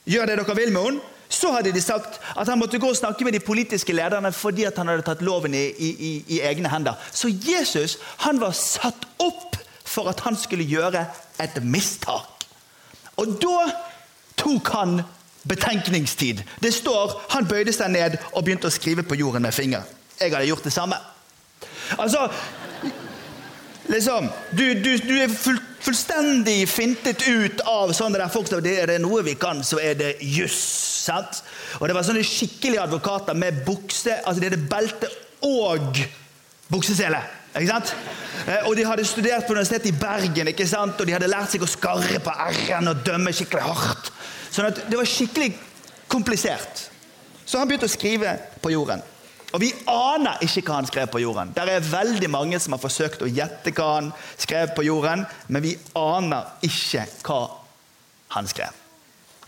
gjør 0.08 0.30
det 0.30 0.38
dere 0.40 0.56
vil 0.56 0.72
med 0.72 0.88
henne, 0.88 1.08
så 1.32 1.52
hadde 1.56 1.72
de 1.72 1.82
sagt 1.82 2.20
at 2.36 2.48
han 2.48 2.60
måtte 2.60 2.80
gå 2.80 2.90
og 2.92 2.98
snakke 2.98 3.24
med 3.24 3.34
de 3.34 3.40
politiske 3.40 3.94
lederne 3.96 4.34
fordi 4.36 4.66
han 4.68 4.92
hadde 4.92 5.06
tatt 5.08 5.24
loven 5.24 5.56
i, 5.56 5.64
i, 5.72 6.12
i 6.28 6.42
egne 6.44 6.70
hender. 6.70 7.00
Så 7.12 7.32
Jesus 7.32 7.98
han 8.26 8.42
var 8.42 8.52
satt 8.58 9.08
opp 9.24 9.56
for 9.88 10.12
at 10.12 10.20
han 10.26 10.36
skulle 10.36 10.68
gjøre 10.68 11.06
et 11.40 11.64
mistak. 11.64 12.46
Og 13.20 13.38
da 13.42 13.72
tok 14.40 14.68
han 14.76 15.02
betenkningstid. 15.48 16.44
Det 16.60 16.74
står 16.74 17.16
han 17.34 17.48
bøyde 17.48 17.74
seg 17.74 17.92
ned 17.94 18.20
og 18.32 18.44
begynte 18.44 18.70
å 18.70 18.74
skrive 18.74 19.06
på 19.08 19.18
jorden 19.20 19.48
med 19.48 19.56
finger. 19.56 19.88
Jeg 20.20 20.34
hadde 20.34 20.50
gjort 20.52 20.68
det 20.68 20.74
samme. 20.76 21.00
Altså, 21.98 22.28
liksom, 23.92 24.30
du, 24.52 24.66
du, 24.84 24.92
du 24.98 25.16
er 25.20 25.34
full, 25.34 25.60
fullstendig 25.82 26.70
fintet 26.70 27.26
ut 27.28 27.64
av 27.68 27.92
sånne 27.98 28.22
der 28.22 28.32
folk 28.32 28.50
som 28.50 28.62
er 28.62 28.88
det 28.94 29.00
noe 29.04 29.24
vi 29.26 29.36
kan, 29.40 29.64
så 29.66 29.82
er 29.82 29.98
det 30.00 30.16
juss. 30.22 30.62
Og 31.80 31.88
det 31.90 31.96
var 31.98 32.06
sånne 32.06 32.22
skikkelige 32.26 32.84
advokater 32.84 33.34
med 33.34 33.64
bukse, 33.66 34.20
altså 34.22 34.40
de 34.42 34.52
hadde 34.52 34.66
belte 34.70 35.10
og 35.48 35.98
buksesele. 36.72 37.22
Ikke 37.52 37.68
sant? 37.68 37.96
Eh, 38.48 38.68
Og 38.70 38.76
de 38.78 38.86
hadde 38.88 39.04
studert 39.06 39.48
på 39.48 39.56
universitetet 39.58 39.90
i 39.90 39.98
Bergen 39.98 40.48
ikke 40.54 40.68
sant? 40.70 41.00
og 41.02 41.08
de 41.08 41.16
hadde 41.18 41.28
lært 41.28 41.52
seg 41.52 41.66
å 41.66 41.68
skarre 41.68 42.22
på 42.24 42.32
r-en 42.32 42.92
og 42.94 43.02
dømme 43.04 43.34
skikkelig 43.36 43.66
hardt. 43.66 44.12
Sånn 44.52 44.70
at 44.70 44.86
det 44.88 45.00
var 45.00 45.10
skikkelig 45.10 45.50
komplisert. 46.12 46.86
Så 47.46 47.60
han 47.60 47.68
begynte 47.68 47.90
å 47.90 47.92
skrive 47.92 48.38
på 48.64 48.72
jorden. 48.72 49.02
Og 49.52 49.60
vi 49.60 49.72
aner 49.92 50.40
ikke 50.46 50.64
hva 50.68 50.80
han 50.80 50.88
skrev 50.88 51.10
på 51.12 51.20
jorden. 51.20 51.52
Der 51.56 51.68
er 51.68 51.84
veldig 51.84 52.30
mange 52.32 52.60
som 52.60 52.76
har 52.76 52.82
forsøkt 52.82 53.24
å 53.26 53.30
gjette 53.30 53.74
hva 53.76 53.88
han 53.98 54.12
skrev 54.40 54.72
på 54.78 54.86
jorden, 54.88 55.26
men 55.52 55.66
vi 55.66 55.76
aner 56.00 56.54
ikke 56.64 57.04
hva 57.28 57.42
han 58.38 58.48
skrev. 58.48 58.78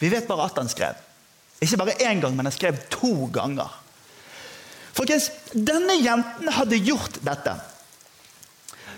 Vi 0.01 0.11
vet 0.11 0.27
bare 0.27 0.49
at 0.49 0.59
han 0.59 0.71
skrev. 0.71 0.99
Ikke 1.63 1.79
bare 1.79 1.95
én 2.03 2.19
gang, 2.19 2.35
men 2.35 2.49
han 2.49 2.55
skrev 2.55 2.81
to 2.91 3.29
ganger. 3.31 3.71
Folkens, 4.93 5.29
denne 5.53 5.95
jenten 6.01 6.51
hadde 6.53 6.81
gjort 6.83 7.21
dette. 7.23 7.55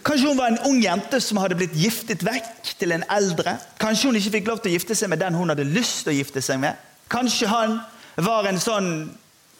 Kanskje 0.05 0.29
hun 0.29 0.37
var 0.37 0.51
en 0.51 0.63
ung 0.69 0.81
jente 0.83 1.19
som 1.23 1.39
hadde 1.41 1.57
blitt 1.57 1.77
giftet 1.77 2.25
vekk 2.25 2.73
til 2.79 2.93
en 2.93 3.05
eldre. 3.13 3.55
Kanskje 3.81 4.09
hun 4.09 4.17
ikke 4.19 4.35
fikk 4.37 4.49
lov 4.49 4.59
til 4.61 4.73
å 4.73 4.75
gifte 4.75 4.97
seg 4.97 5.09
med 5.09 5.21
den 5.21 5.37
hun 5.37 5.49
hadde 5.53 5.65
lyst 5.65 6.03
til 6.03 6.13
å 6.13 6.17
gifte 6.19 6.43
seg 6.45 6.59
med. 6.61 6.77
Kanskje 7.09 7.49
han 7.49 7.79
var 8.25 8.49
en 8.49 8.61
sånn 8.61 8.89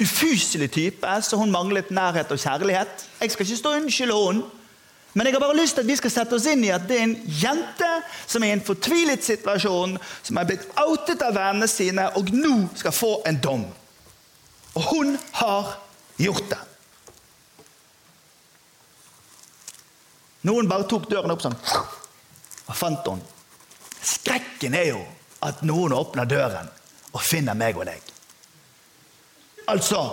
ufyselig 0.01 0.71
type, 0.71 1.15
så 1.21 1.37
hun 1.37 1.51
manglet 1.51 1.91
nærhet 1.91 2.31
og 2.31 2.39
kjærlighet. 2.39 3.07
Jeg 3.21 3.31
skal 3.31 3.45
ikke 3.45 3.57
stå 3.57 3.71
og 3.71 3.81
unnskylde 3.81 4.19
henne, 4.27 4.43
men 5.15 5.27
jeg 5.27 5.33
har 5.33 5.39
bare 5.39 5.55
lyst 5.55 5.77
til 5.77 5.85
at 5.85 5.87
vi 5.87 5.95
skal 5.95 6.11
sette 6.11 6.35
oss 6.35 6.45
inn 6.51 6.65
i 6.67 6.73
at 6.75 6.89
det 6.89 6.97
er 6.99 7.05
en 7.05 7.15
jente 7.39 7.91
som 8.27 8.43
er 8.43 8.51
i 8.51 8.55
en 8.57 8.63
fortvilet 8.67 9.23
situasjon, 9.23 9.93
som 10.27 10.39
er 10.41 10.47
blitt 10.49 10.65
outet 10.81 11.23
av 11.23 11.37
vennene 11.37 11.69
sine, 11.71 12.09
og 12.19 12.33
nå 12.35 12.65
skal 12.75 12.91
få 12.91 13.11
en 13.29 13.39
dom. 13.39 13.63
Og 14.75 14.89
hun 14.89 15.13
har 15.39 15.77
gjort 16.19 16.49
det. 16.51 16.59
Noen 20.45 20.67
bare 20.69 20.85
tok 20.91 21.07
døren 21.09 21.31
opp 21.31 21.45
sånn 21.45 21.55
og 21.55 22.75
fant 22.75 23.07
henne. 23.07 23.31
Skrekken 24.05 24.75
er 24.77 24.89
jo 24.91 24.99
at 25.47 25.63
noen 25.65 25.95
åpner 25.95 26.27
døren 26.29 26.67
og 27.13 27.23
finner 27.23 27.55
meg 27.57 27.79
og 27.79 27.87
deg. 27.87 28.14
Altså 29.71 30.03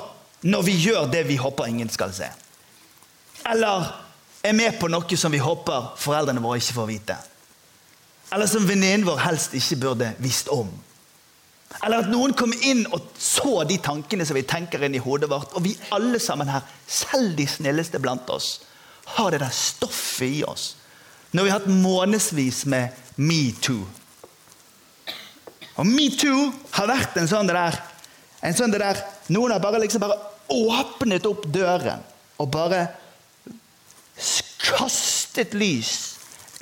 når 0.42 0.62
vi 0.66 0.73
gjør 0.88 1.11
det 1.11 1.26
vi 1.28 1.37
håper 1.38 1.71
ingen 1.71 1.90
skal 1.92 2.14
se. 2.14 2.28
Eller 3.50 3.90
er 4.42 4.56
med 4.59 4.78
på 4.80 4.88
noe 4.90 5.18
som 5.18 5.32
vi 5.32 5.42
håper 5.42 5.92
foreldrene 6.02 6.42
våre 6.42 6.59
ikke 6.59 6.78
får 6.78 6.88
vite. 6.88 7.18
Eller 8.32 8.49
som 8.50 8.66
venninnen 8.66 9.06
vår 9.06 9.21
helst 9.23 9.54
ikke 9.54 9.78
burde 9.85 10.09
visst 10.25 10.50
om. 10.50 10.71
Eller 11.80 12.02
at 12.02 12.11
noen 12.12 12.35
kom 12.37 12.52
inn 12.64 12.82
og 12.92 13.12
så 13.21 13.62
de 13.68 13.78
tankene 13.82 14.26
som 14.28 14.37
vi 14.37 14.44
tenker 14.49 14.82
inn 14.85 14.97
i 14.99 15.02
hodet 15.02 15.30
vårt. 15.30 15.54
Og 15.56 15.64
vi 15.64 15.76
alle 15.94 16.21
sammen 16.21 16.50
her, 16.50 16.66
selv 16.87 17.37
de 17.38 17.47
snilleste 17.49 18.00
blant 18.02 18.28
oss, 18.32 18.61
har 19.16 19.32
det 19.32 19.42
der 19.42 19.54
stoffet 19.54 20.28
i 20.28 20.42
oss. 20.47 20.73
Når 21.32 21.44
vi 21.44 21.52
har 21.52 21.62
hatt 21.62 21.71
månedsvis 21.71 22.64
med 22.68 22.99
metoo. 23.16 23.87
Og 25.80 25.88
metoo 25.88 26.50
har 26.76 26.90
vært 26.90 27.16
en 27.16 27.30
sånn 27.30 27.49
det 27.49 27.56
der, 27.56 27.78
en 28.44 28.56
sånn 28.56 28.75
det 28.75 28.82
der 28.82 29.00
Noen 29.29 29.55
har 29.55 29.62
bare 29.62 29.81
liksom 29.83 30.02
bare 30.02 30.19
åpnet 30.52 31.26
opp 31.29 31.47
døren 31.55 32.02
og 32.43 32.50
bare 32.52 32.87
kastet 34.62 35.55
lys 35.55 35.93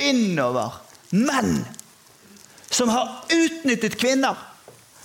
innover 0.00 0.76
menn 1.10 1.60
som 2.70 2.88
har 2.92 3.24
utnyttet 3.32 3.96
kvinner 3.98 4.36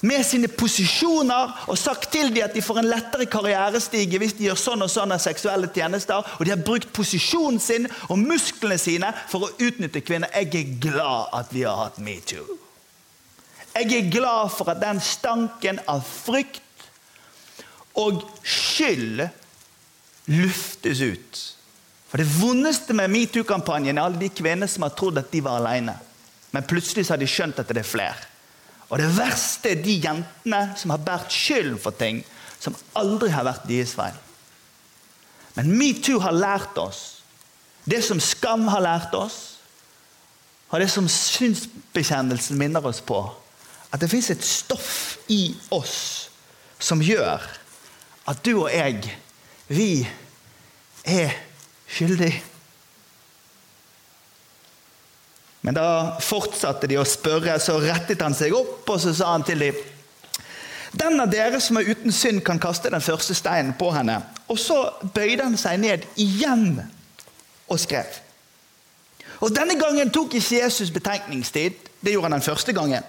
med 0.05 0.25
sine 0.27 0.47
posisjoner 0.51 1.53
og 1.71 1.77
sagt 1.79 2.11
til 2.13 2.29
dem 2.33 2.45
at 2.45 2.53
de 2.53 2.61
får 2.63 2.81
en 2.81 2.89
lettere 2.91 3.27
karrierestige 3.31 4.19
hvis 4.21 4.35
de 4.37 4.49
gjør 4.49 4.59
sånn 4.59 4.85
og 4.85 4.91
sånn 4.91 5.15
av 5.15 5.23
seksuelle 5.23 5.69
tjenester. 5.73 6.21
Og 6.37 6.45
de 6.45 6.53
har 6.53 6.61
brukt 6.61 6.91
posisjonen 6.93 7.57
sin 7.63 7.87
og 8.09 8.19
musklene 8.21 8.77
sine 8.81 9.09
for 9.31 9.47
å 9.47 9.53
utnytte 9.55 10.03
kvinner. 10.05 10.29
Jeg 10.35 10.51
er 10.59 10.75
glad 10.83 11.33
at 11.39 11.55
vi 11.55 11.65
har 11.65 11.79
hatt 11.87 11.97
metoo. 12.03 12.59
Jeg 13.75 13.91
er 13.97 14.11
glad 14.11 14.53
for 14.55 14.71
at 14.71 14.83
den 14.83 15.01
stanken 15.03 15.81
av 15.91 16.05
frykt 16.05 16.61
og 18.01 18.23
skyld 18.43 19.23
luftes 20.31 21.01
ut. 21.01 21.41
For 22.09 22.21
Det 22.21 22.27
vondeste 22.39 22.95
med 22.95 23.11
metoo-kampanjen 23.11 23.97
er 23.97 24.05
alle 24.05 24.21
de 24.21 24.29
kvinnene 24.29 24.69
som 24.71 24.85
har 24.85 24.93
trodd 24.97 25.17
at 25.19 25.31
de 25.31 25.41
var 25.43 25.59
alene. 25.59 25.95
Men 26.51 26.67
plutselig 26.67 27.07
har 27.09 27.19
de 27.19 27.27
skjønt 27.27 27.59
at 27.59 27.71
det 27.71 27.81
er 27.83 27.87
flere. 27.87 28.29
Og 28.89 28.99
det 29.01 29.09
verste 29.17 29.73
er 29.73 29.81
de 29.83 29.97
jentene 29.97 30.61
som 30.77 30.93
har 30.93 31.01
båret 31.03 31.33
skylden 31.33 31.81
for 31.81 31.97
ting 31.97 32.21
som 32.61 32.77
aldri 32.95 33.31
har 33.33 33.45
vært 33.47 33.67
deres 33.67 33.95
feil. 33.97 34.15
Men 35.55 35.73
metoo 35.77 36.21
har 36.23 36.35
lært 36.35 36.77
oss 36.79 37.15
det 37.85 38.01
som 38.01 38.19
skam 38.21 38.65
har 38.73 38.81
lært 38.81 39.13
oss, 39.13 39.59
og 40.73 40.81
det 40.81 40.89
som 40.89 41.05
synsbekjennelsen 41.09 42.57
minner 42.57 42.85
oss 42.89 42.99
på. 43.05 43.19
At 43.93 44.01
det 44.01 44.09
fins 44.09 44.31
et 44.33 44.43
stoff 44.43 45.19
i 45.31 45.53
oss 45.71 46.31
som 46.81 47.03
gjør 47.05 47.43
at 48.25 48.45
du 48.45 48.55
og 48.63 48.71
jeg, 48.73 49.17
vi 49.67 50.07
er 51.05 51.33
skyldige. 51.87 52.41
Men 55.65 55.77
da 55.77 55.87
fortsatte 56.21 56.87
de 56.89 56.97
å 57.01 57.05
spørre, 57.09 57.57
så 57.61 57.79
rettet 57.81 58.21
han 58.21 58.35
seg 58.37 58.53
opp 58.53 58.89
og 58.89 58.99
så 59.01 59.13
sa 59.17 59.31
han 59.33 59.45
til 59.45 59.63
dem 59.65 59.79
Den 60.95 61.17
av 61.19 61.31
dere 61.31 61.57
som 61.59 61.79
er 61.79 61.89
uten 61.89 62.13
synd, 62.13 62.43
kan 62.45 62.61
kaste 62.61 62.91
den 62.93 63.03
første 63.03 63.33
steinen 63.35 63.73
på 63.75 63.89
henne. 63.91 64.19
Og 64.47 64.59
så 64.61 64.77
bøyde 65.13 65.43
han 65.43 65.57
seg 65.59 65.81
ned 65.81 66.05
igjen 66.21 66.77
og 67.67 67.81
skrev. 67.81 68.21
Og 69.41 69.51
Denne 69.51 69.75
gangen 69.75 70.13
tok 70.13 70.37
ikke 70.37 70.61
Jesus 70.61 70.93
betenkningstid. 70.95 71.75
Det 71.99 72.13
gjorde 72.13 72.29
han 72.29 72.37
den 72.37 72.45
første 72.45 72.73
gangen. 72.73 73.03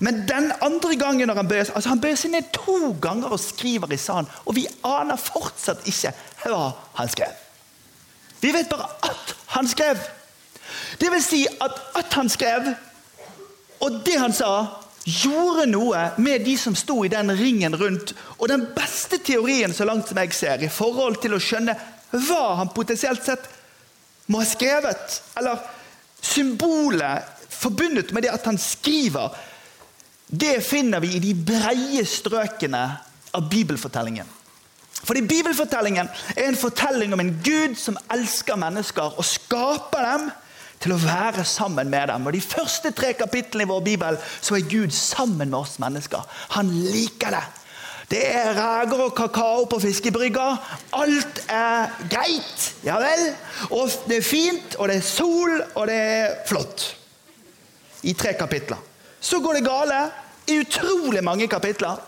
Men 0.00 0.24
den 0.28 0.50
andre 0.60 0.96
gangen 1.00 1.28
når 1.28 1.40
han 1.40 1.48
bøyer, 1.48 1.70
altså 1.74 1.88
han 1.88 2.00
bøyer 2.00 2.18
seg 2.20 2.34
ned 2.34 2.50
to 2.52 2.92
ganger 3.02 3.32
og 3.32 3.40
skriver 3.40 3.92
i 3.92 4.00
sanden, 4.00 4.32
og 4.44 4.56
vi 4.58 4.66
aner 4.84 5.20
fortsatt 5.20 5.86
ikke 5.88 6.12
hva 6.44 6.70
han 6.98 7.12
skrev. 7.12 7.42
Vi 8.40 8.52
vet 8.52 8.68
bare 8.68 8.90
at 9.08 9.36
han 9.56 9.68
skrev. 9.68 10.00
Det 11.00 11.08
vil 11.12 11.24
si 11.24 11.46
at, 11.46 11.78
at 11.96 12.12
han 12.18 12.28
skrev, 12.28 12.68
og 13.80 14.02
det 14.04 14.18
han 14.20 14.34
sa, 14.36 14.50
gjorde 15.06 15.68
noe 15.70 16.00
med 16.18 16.44
de 16.44 16.56
som 16.58 16.74
sto 16.76 16.98
i 17.06 17.10
den 17.12 17.30
ringen 17.38 17.76
rundt. 17.78 18.12
Og 18.38 18.48
den 18.50 18.66
beste 18.76 19.20
teorien 19.22 19.74
så 19.74 19.86
langt 19.86 20.10
som 20.10 20.18
jeg 20.20 20.34
ser, 20.34 20.62
i 20.62 20.72
forhold 20.72 21.20
til 21.22 21.36
å 21.36 21.42
skjønne 21.42 21.76
hva 22.26 22.56
han 22.60 22.72
potensielt 22.74 23.24
sett 23.24 23.46
må 24.32 24.42
ha 24.42 24.48
skrevet, 24.48 25.20
eller 25.38 25.62
symbolet 26.22 27.34
forbundet 27.56 28.10
med 28.12 28.26
det 28.26 28.34
at 28.34 28.46
han 28.48 28.58
skriver, 28.60 29.30
det 30.26 30.60
finner 30.66 31.00
vi 31.00 31.14
i 31.16 31.22
de 31.22 31.34
breie 31.34 32.02
strøkene 32.06 32.82
av 33.36 33.50
bibelfortellingen. 33.50 34.26
Fordi 35.06 35.22
Bibelfortellingen 35.28 36.08
er 36.34 36.48
en 36.48 36.58
fortelling 36.58 37.12
om 37.14 37.20
en 37.22 37.34
Gud 37.44 37.76
som 37.78 37.98
elsker 38.10 38.58
mennesker 38.58 39.18
og 39.20 39.28
skaper 39.28 40.02
dem 40.02 40.24
til 40.82 40.94
å 40.94 41.00
være 41.00 41.44
sammen 41.46 41.90
med 41.92 42.10
dem. 42.10 42.26
Og 42.26 42.34
De 42.34 42.40
første 42.42 42.90
tre 42.96 43.12
kapitlene 43.18 43.66
i 43.66 43.70
vår 43.70 43.84
bibel 43.86 44.18
så 44.40 44.56
er 44.56 44.66
Gud 44.70 44.94
sammen 44.96 45.52
med 45.52 45.58
oss 45.60 45.78
mennesker. 45.82 46.24
Han 46.56 46.72
liker 46.90 47.36
det. 47.36 47.44
Det 48.10 48.22
er 48.30 48.52
reker 48.54 49.02
og 49.02 49.14
kakao 49.18 49.64
på 49.70 49.80
fiskebrygga. 49.82 50.48
Alt 50.94 51.40
er 51.50 51.94
greit. 52.10 52.66
Ja 52.86 53.00
vel. 53.02 53.24
Og 53.74 53.90
det 54.06 54.20
er 54.20 54.26
fint, 54.26 54.76
og 54.78 54.90
det 54.90 55.00
er 55.00 55.06
sol, 55.06 55.56
og 55.74 55.88
det 55.90 55.96
er 55.96 56.36
flott. 56.46 56.86
I 58.06 58.14
tre 58.14 58.36
kapitler. 58.38 58.78
Så 59.26 59.40
går 59.42 59.58
det 59.58 59.66
gale 59.66 60.04
i 60.46 60.60
utrolig 60.62 61.24
mange 61.24 61.48
kapitler. 61.50 61.98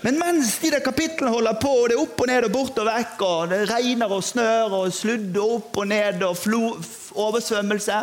Men 0.00 0.18
mens 0.20 0.54
de 0.62 0.70
der 0.70 0.80
kapitlene 0.84 1.32
holder 1.32 1.58
på, 1.60 1.68
og 1.68 1.90
det 1.90 1.96
er 1.96 2.02
opp 2.02 2.20
og 2.20 2.28
ned 2.30 2.46
og 2.46 2.52
bort 2.54 2.78
og 2.80 2.88
vekk, 2.88 3.22
og 3.26 3.50
det 3.50 3.58
regner 3.68 4.12
og 4.12 4.24
snør 4.24 4.76
og 4.78 4.94
sludder 4.94 5.54
opp 5.56 5.76
og 5.76 5.88
ned 5.90 6.24
og 6.24 6.36
flo, 6.36 6.62
oversvømmelse 7.26 8.00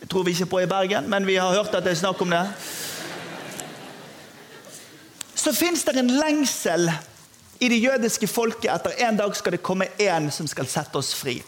Det 0.00 0.08
tror 0.10 0.24
vi 0.26 0.34
ikke 0.34 0.50
på 0.50 0.60
i 0.60 0.66
Bergen, 0.66 1.06
men 1.10 1.26
vi 1.26 1.36
har 1.38 1.54
hørt 1.54 1.74
at 1.74 1.84
det 1.84 1.92
er 1.92 2.00
snakk 2.02 2.22
om 2.22 2.30
det. 2.34 2.42
Så 5.34 5.52
fins 5.54 5.84
det 5.86 5.96
en 5.96 6.10
lengsel 6.10 6.90
i 7.60 7.68
det 7.68 7.78
jødiske 7.78 8.26
folket 8.26 8.72
etter 8.74 8.98
en 9.06 9.16
dag 9.16 9.36
skal 9.36 9.54
det 9.54 9.62
komme 9.62 9.86
en 10.02 10.30
som 10.34 10.50
skal 10.50 10.66
sette 10.66 10.98
oss 10.98 11.14
fri. 11.14 11.38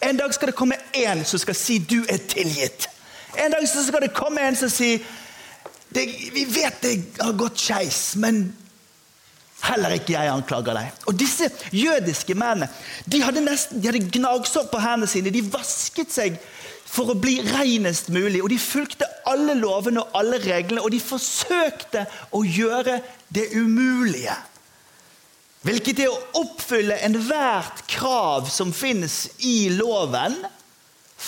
En 0.00 0.16
dag 0.16 0.32
skal 0.34 0.48
det 0.48 0.56
komme 0.56 0.80
en 0.94 1.24
som 1.24 1.38
skal 1.38 1.54
si 1.54 1.78
'du 1.78 2.06
er 2.08 2.18
tilgitt'. 2.32 2.97
En 3.36 3.52
dag 3.52 3.68
så 3.68 3.84
skal 3.84 4.06
det 4.06 4.14
komme 4.16 4.40
en 4.40 4.56
som 4.56 4.70
sier 4.72 5.02
'vi 5.90 6.44
vet 6.44 6.82
det 6.82 7.04
har 7.20 7.32
gått 7.32 7.58
skeis, 7.58 8.16
men 8.16 8.56
Heller 9.58 9.96
ikke 9.96 10.14
jeg 10.14 10.30
anklager 10.30 10.76
deg. 10.76 10.90
Og 11.10 11.16
Disse 11.18 11.50
jødiske 11.74 12.34
mennene 12.38 12.68
de 13.10 13.22
hadde 13.24 13.42
nesten, 13.42 13.80
de 13.82 13.90
hadde 13.90 14.10
gnagsår 14.14 14.68
på 14.70 14.78
hendene 14.78 15.10
sine. 15.10 15.32
De 15.34 15.42
vasket 15.42 16.12
seg 16.14 16.36
for 16.88 17.10
å 17.10 17.18
bli 17.18 17.40
renest 17.42 18.12
mulig. 18.14 18.42
Og 18.42 18.52
De 18.52 18.58
fulgte 18.62 19.08
alle 19.26 19.56
lovene 19.58 20.04
og 20.04 20.14
alle 20.20 20.38
reglene, 20.44 20.84
og 20.84 20.92
de 20.94 21.00
forsøkte 21.02 22.06
å 22.30 22.44
gjøre 22.46 23.00
det 23.34 23.48
umulige. 23.58 24.36
Hvilket 25.66 26.04
er 26.04 26.12
å 26.12 26.44
oppfylle 26.44 27.00
enhvert 27.02 27.82
krav 27.90 28.46
som 28.52 28.70
finnes 28.72 29.24
i 29.42 29.72
loven 29.74 30.38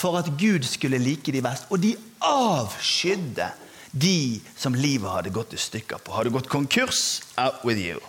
for 0.01 0.17
at 0.19 0.31
Gud 0.41 0.65
skulle 0.65 0.99
like 0.99 1.33
de 1.33 1.43
best. 1.45 1.69
Og 1.71 1.83
de 1.83 1.95
avskydde 2.25 3.51
de 3.93 4.41
som 4.57 4.75
livet 4.77 5.11
hadde 5.11 5.33
gått 5.35 5.55
i 5.57 5.61
stykker 5.61 6.01
på. 6.05 6.15
Har 6.15 6.25
du 6.25 6.35
gått 6.35 6.49
konkurs? 6.49 7.21
Out 7.37 7.65
with 7.67 7.81
you. 7.81 8.01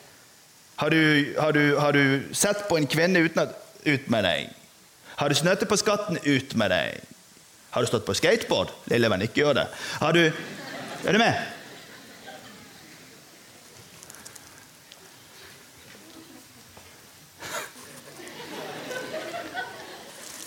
Har 0.81 0.89
du, 0.89 1.33
har 1.37 1.51
du, 1.53 1.63
har 1.77 1.93
du 1.93 2.33
sett 2.33 2.67
på 2.69 2.77
en 2.77 2.87
kvinne 2.89 3.25
uten 3.27 3.43
at 3.47 3.57
Ut 3.81 4.11
med 4.13 4.21
deg. 4.21 4.49
Har 5.17 5.33
du 5.33 5.33
snøttet 5.33 5.65
på 5.65 5.77
skatten? 5.81 6.19
Ut 6.21 6.51
med 6.53 6.69
deg. 6.69 6.99
Har 7.73 7.81
du 7.81 7.89
stått 7.89 8.05
på 8.05 8.13
skateboard? 8.13 8.69
Lille 8.91 9.09
venn, 9.09 9.23
ikke 9.25 9.41
gjør 9.41 9.57
det. 9.57 9.63
Har 9.97 10.13
du 10.13 10.21
Er 11.01 11.15
du 11.15 11.17
med? 11.17 11.33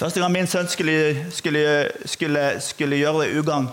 Første 0.05 0.21
gang 0.21 0.33
min 0.33 0.47
sønn 0.47 0.67
skulle, 0.69 1.27
skulle, 1.33 1.89
skulle, 2.05 2.41
skulle 2.61 2.97
gjøre 2.97 3.39
ugagn 3.39 3.71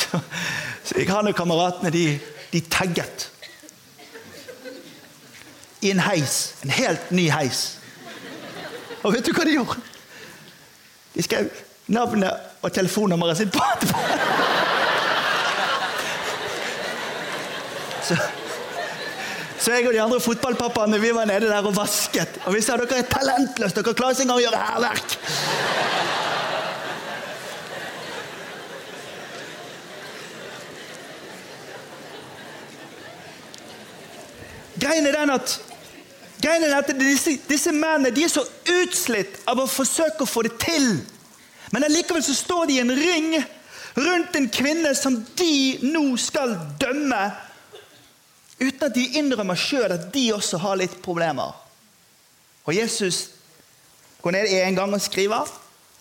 så, 0.00 0.18
så 0.84 0.96
jeg, 0.98 1.06
han 1.06 1.28
og 1.30 1.34
kameratene 1.38 1.92
de, 1.94 2.18
de 2.52 2.60
tagget. 2.60 3.30
I 5.80 5.92
en 5.94 6.02
heis. 6.02 6.56
En 6.64 6.74
helt 6.74 7.12
ny 7.14 7.28
heis. 7.30 7.78
Og 9.04 9.14
vet 9.14 9.22
du 9.22 9.30
hva 9.30 9.46
de 9.46 9.54
gjorde? 9.60 9.78
De 11.14 11.22
skrev 11.22 11.54
navnet 11.86 12.34
og 12.62 12.74
telefonnummeret 12.74 13.44
sitt 13.44 13.54
på. 13.54 13.62
Så, 18.10 18.18
så 19.60 19.74
jeg 19.74 19.86
og 19.90 19.92
de 19.92 20.00
andre 20.00 20.20
fotballpappaene 20.24 21.00
vi 21.02 21.10
var 21.12 21.28
nede 21.28 21.50
der 21.50 21.66
og 21.68 21.76
vasket. 21.76 22.38
Og 22.48 22.54
vi 22.56 22.62
sa 22.64 22.78
dere 22.80 23.02
er 23.02 23.08
talentløse, 23.10 23.76
dere 23.76 23.92
klarer 23.96 24.16
ikke 24.16 24.24
engang 24.24 24.40
å 24.40 24.44
gjøre 24.46 24.62
hærverk. 24.64 25.16
Greien 34.80 35.06
er 35.06 35.18
den 35.18 35.34
at, 35.34 35.58
greien 36.40 36.64
er 36.64 36.78
at 36.78 36.88
disse, 36.96 37.36
disse 37.44 37.72
mennene 37.76 38.14
de 38.16 38.24
er 38.24 38.32
så 38.32 38.46
utslitt 38.80 39.42
av 39.50 39.60
å 39.60 39.68
forsøke 39.68 40.24
å 40.24 40.30
få 40.30 40.46
det 40.48 40.54
til. 40.62 40.94
Men 41.70 41.84
allikevel 41.84 42.24
så 42.24 42.32
står 42.38 42.70
de 42.70 42.78
i 42.78 42.82
en 42.82 42.96
ring 42.96 43.34
rundt 44.00 44.36
en 44.38 44.48
kvinne 44.48 44.94
som 44.96 45.20
de 45.36 45.52
nå 45.84 46.04
skal 46.16 46.56
dømme, 46.80 47.20
uten 48.60 48.86
at 48.86 48.94
de 48.94 49.06
innrømmer 49.20 49.58
sjøl 49.58 49.92
at 49.94 50.10
de 50.14 50.28
også 50.36 50.60
har 50.62 50.78
litt 50.80 51.00
problemer. 51.02 51.56
Og 52.68 52.76
Jesus 52.76 53.30
går 54.22 54.36
ned 54.36 54.52
en 54.60 54.76
gang 54.76 54.94
og 54.94 55.02
skriver, 55.02 55.48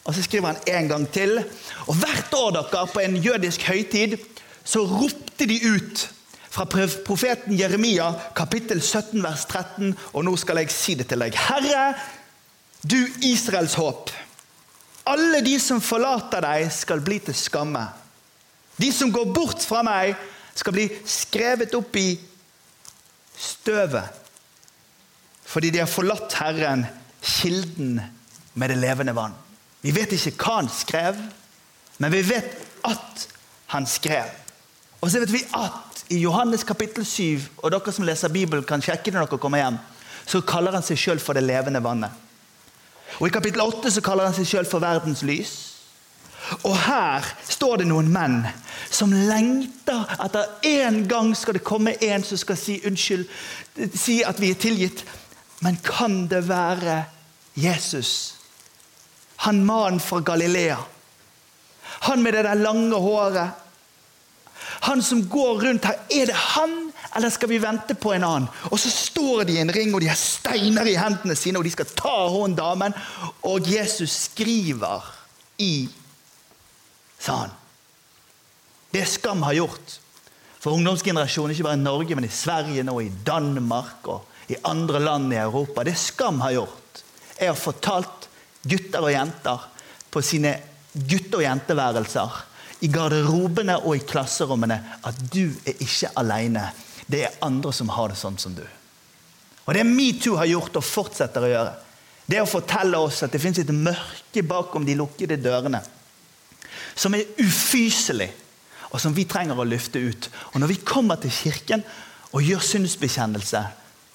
og 0.04 0.15
så 0.15 0.24
skriver 0.24 0.54
han 0.54 0.62
en 0.67 0.88
gang 0.89 1.08
til. 1.13 1.39
Og 1.88 1.98
hvert 2.00 2.34
år 2.34 2.56
dere 2.58 2.86
på 2.93 3.04
en 3.04 3.17
jødisk 3.24 3.67
høytid 3.69 4.17
så 4.63 4.84
ropte 4.86 5.48
de 5.50 5.58
ut 5.65 6.06
fra 6.50 6.65
profeten 7.06 7.58
Jeremia, 7.58 8.12
kapittel 8.36 8.82
17, 8.82 9.22
vers 9.24 9.45
13. 9.45 9.93
Og 10.13 10.26
nå 10.26 10.36
skal 10.38 10.62
jeg 10.62 10.74
si 10.74 10.95
det 10.98 11.08
til 11.10 11.22
deg. 11.24 11.38
Herre, 11.38 11.93
du 12.82 12.98
Israels 13.26 13.78
håp. 13.80 14.12
Alle 15.10 15.41
de 15.45 15.56
som 15.62 15.82
forlater 15.82 16.43
deg, 16.45 16.67
skal 16.74 17.02
bli 17.06 17.19
til 17.24 17.38
skamme. 17.38 17.86
De 18.80 18.91
som 18.93 19.12
går 19.12 19.32
bort 19.34 19.63
fra 19.65 19.82
meg, 19.86 20.17
skal 20.56 20.76
bli 20.76 20.88
skrevet 21.08 21.74
opp 21.78 21.95
i 22.00 22.12
støvet. 23.39 24.10
Fordi 25.49 25.71
de 25.73 25.82
har 25.82 25.89
forlatt 25.89 26.36
Herren, 26.38 26.86
kilden 27.23 27.97
med 28.54 28.69
det 28.69 28.78
levende 28.78 29.15
vann. 29.15 29.36
Vi 29.82 29.93
vet 29.95 30.12
ikke 30.13 30.36
hva 30.43 30.60
han 30.60 30.71
skrev, 30.71 31.17
men 31.99 32.12
vi 32.12 32.21
vet 32.28 32.58
at 32.88 33.28
han 33.71 33.88
skrev. 33.88 34.28
Og 34.99 35.12
så 35.12 35.21
vet 35.23 35.34
vi 35.34 35.43
at 35.56 36.04
i 36.10 36.19
Johannes 36.23 36.65
kapittel 36.67 37.06
7, 37.06 37.39
og 37.63 37.71
dere 37.71 37.93
som 37.93 38.06
leser 38.08 38.34
Bibelen, 38.34 38.65
kan 38.67 38.84
sjekke 38.84 39.13
når 39.13 39.28
dere 39.30 39.41
kommer 39.41 39.62
hjem, 39.62 39.78
så 40.30 40.41
kaller 40.45 40.75
han 40.75 40.86
seg 40.86 40.99
sjøl 40.99 41.21
for 41.23 41.38
det 41.38 41.45
levende 41.45 41.82
vannet. 41.84 42.12
Og 43.19 43.28
I 43.28 43.34
kapittel 43.34 43.62
8 43.63 43.91
så 43.95 44.04
kaller 44.06 44.30
han 44.30 44.36
seg 44.36 44.47
sjøl 44.47 44.67
for 44.69 44.84
verdens 44.84 45.23
lys. 45.25 45.54
Og 46.63 46.75
her 46.77 47.25
står 47.49 47.81
det 47.81 47.88
noen 47.89 48.09
menn 48.13 48.41
som 48.89 49.13
lengter 49.13 50.09
etter 50.23 50.49
en 50.65 51.03
gang 51.07 51.31
skal 51.38 51.57
det 51.57 51.65
komme 51.67 51.95
en 52.05 52.25
som 52.25 52.39
skal 52.41 52.57
si 52.57 52.79
unnskyld, 52.88 53.27
si 53.93 54.19
at 54.25 54.39
vi 54.41 54.51
er 54.53 54.62
tilgitt. 54.62 55.03
Men 55.59 55.77
kan 55.83 56.23
det 56.31 56.45
være 56.47 57.03
Jesus? 57.59 58.35
Han 59.45 59.63
mannen 59.65 59.99
fra 59.99 60.19
Galilea. 60.19 60.77
Han 62.09 62.23
med 62.23 62.33
det 62.33 62.43
der 62.47 62.59
lange 62.59 62.95
håret. 62.95 63.49
Han 64.88 65.03
som 65.03 65.25
går 65.29 65.62
rundt 65.63 65.85
her, 65.85 65.99
er 66.09 66.25
det 66.29 66.35
han, 66.35 66.91
eller 67.15 67.29
skal 67.29 67.49
vi 67.49 67.62
vente 67.62 67.95
på 67.95 68.13
en 68.13 68.23
annen? 68.23 68.49
Og 68.71 68.79
så 68.79 68.91
står 68.91 69.43
de 69.47 69.57
i 69.57 69.62
en 69.62 69.71
ring, 69.73 69.93
og 69.95 70.01
de 70.01 70.07
har 70.12 70.19
steiner 70.19 70.88
i 70.88 70.97
hendene 70.99 71.35
sine, 71.35 71.59
og 71.59 71.65
de 71.67 71.73
skal 71.73 71.89
ta 71.97 72.27
hun 72.31 72.55
damen. 72.55 72.95
Og 73.47 73.67
Jesus 73.67 74.29
skriver 74.29 75.07
i 75.57 75.89
sa 77.19 77.36
han. 77.43 77.49
Det 78.91 79.05
Skam 79.05 79.43
har 79.43 79.53
gjort 79.53 79.99
for 80.60 80.75
ungdomsgenerasjonen, 80.75 81.53
ikke 81.53 81.67
bare 81.69 81.79
i 81.79 81.84
Norge, 81.84 82.15
men 82.15 82.27
i 82.27 82.34
Sverige 82.34 82.84
nå, 82.84 82.97
i 83.01 83.12
Danmark 83.25 84.08
og 84.12 84.51
i 84.51 84.58
andre 84.67 84.99
land 84.99 85.34
i 85.34 85.39
Europa, 85.39 85.86
det 85.86 85.95
Skam 85.99 86.41
har 86.41 86.55
gjort, 86.58 87.03
er 87.39 87.53
å 87.53 87.60
fortalt 87.60 88.27
gutter 88.67 89.05
og 89.05 89.13
jenter 89.13 89.67
på 90.12 90.23
sine 90.25 90.55
gutte- 90.93 91.38
og 91.38 91.45
jenteværelser 91.45 92.39
i 92.84 92.89
garderobene 92.91 93.77
og 93.84 93.95
i 93.95 94.03
klasserommene 94.08 94.79
at 95.05 95.21
du 95.32 95.45
er 95.67 95.79
ikke 95.79 96.12
alene. 96.19 96.65
Det 97.05 97.23
er 97.27 97.38
andre 97.45 97.71
som 97.75 97.91
har 97.93 98.12
det 98.12 98.19
sånn 98.19 98.39
som 98.41 98.55
du. 98.58 98.65
Og 99.67 99.73
Det 99.73 99.86
metoo 99.86 100.36
har 100.39 100.49
gjort 100.49 100.79
og 100.82 100.84
fortsetter 100.86 101.45
å 101.45 101.51
gjøre, 101.51 101.73
det 102.25 102.38
er 102.38 102.43
å 102.45 102.49
fortelle 102.49 102.97
oss 102.97 103.23
at 103.23 103.32
det 103.34 103.41
fins 103.41 103.60
et 103.62 103.69
mørke 103.73 104.43
bakom 104.45 104.86
de 104.86 104.97
lukkede 104.97 105.38
dørene 105.41 105.82
som 106.99 107.15
er 107.15 107.27
ufyselig, 107.39 108.29
og 108.89 108.99
som 108.99 109.15
vi 109.15 109.27
trenger 109.29 109.59
å 109.59 109.67
løfte 109.67 110.01
ut. 110.01 110.29
Og 110.53 110.59
Når 110.59 110.73
vi 110.73 110.79
kommer 110.83 111.15
til 111.21 111.31
kirken 111.31 111.83
og 112.33 112.43
gjør 112.43 112.63
syndsbekjennelse, 112.65 113.62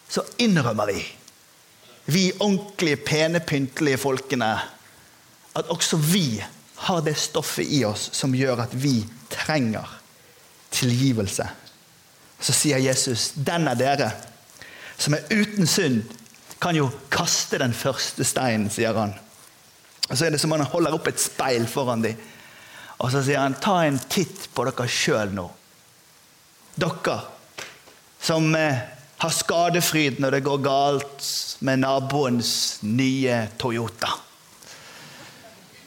så 0.08 0.24
innrømmer 0.38 0.90
vi, 0.92 1.00
vi 2.06 2.24
ordentlige, 2.36 3.00
pene, 3.00 3.40
pyntelige 3.40 3.98
folkene, 3.98 4.50
at 5.54 5.70
også 5.72 5.96
vi 5.96 6.42
har 6.84 7.00
det 7.06 7.16
stoffet 7.16 7.70
i 7.70 7.84
oss 7.88 8.10
som 8.12 8.34
gjør 8.34 8.66
at 8.66 8.74
vi 8.76 8.98
trenger 9.32 9.88
tilgivelse. 10.74 11.46
Så 12.40 12.52
sier 12.52 12.78
Jesus, 12.78 13.32
'Den 13.36 13.68
er 13.68 13.74
dere 13.74 14.12
som 14.98 15.14
er 15.14 15.24
uten 15.30 15.66
synd, 15.66 16.02
kan 16.60 16.76
jo 16.76 16.90
kaste 17.10 17.58
den 17.58 17.74
første 17.74 18.24
steinen', 18.24 18.70
sier 18.70 18.92
han. 18.92 19.14
Og 20.10 20.18
Så 20.18 20.26
er 20.26 20.30
det 20.30 20.40
som 20.40 20.52
om 20.52 20.60
han 20.60 20.68
holder 20.68 20.94
opp 20.94 21.06
et 21.08 21.20
speil 21.20 21.66
foran 21.66 22.02
dem. 22.02 22.16
Og 22.98 23.10
så 23.10 23.22
sier 23.22 23.42
han, 23.42 23.54
'Ta 23.54 23.84
en 23.84 23.98
titt 23.98 24.48
på 24.54 24.64
dere 24.68 24.88
sjøl 24.88 25.34
nå'. 25.34 25.50
Dere 26.78 27.20
som 28.24 28.54
eh, 28.54 28.78
har 29.16 29.30
skadefryd 29.30 30.20
når 30.20 30.30
det 30.38 30.44
går 30.46 30.62
galt 30.64 31.26
med 31.60 31.82
naboens 31.84 32.78
nye 32.82 33.48
Toyota. 33.60 34.14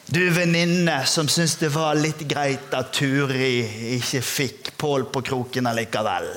Du 0.07 0.21
venninne 0.31 1.01
som 1.05 1.27
syns 1.27 1.57
det 1.59 1.73
var 1.73 1.97
litt 1.99 2.21
greit 2.29 2.71
at 2.77 2.93
Turi 2.95 3.97
ikke 3.97 4.21
fikk 4.23 4.69
Pål 4.77 5.07
på 5.11 5.23
kroken 5.25 5.67
allikevel. 5.67 6.29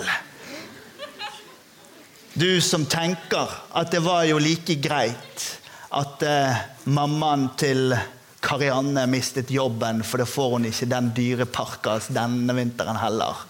Du 2.32 2.60
som 2.64 2.86
tenker 2.88 3.52
at 3.76 3.92
det 3.92 4.00
var 4.02 4.24
jo 4.26 4.40
like 4.42 4.78
greit 4.82 5.46
at 5.94 6.22
eh, 6.24 6.60
mammaen 6.90 7.50
til 7.60 7.94
Karianne 8.40 9.04
mistet 9.10 9.50
jobben, 9.52 10.02
for 10.06 10.22
da 10.22 10.26
får 10.28 10.54
hun 10.56 10.68
ikke 10.70 10.88
den 10.88 11.10
dyre 11.16 11.46
parkas 11.46 12.08
denne 12.14 12.56
vinteren 12.56 12.98
heller. 13.00 13.44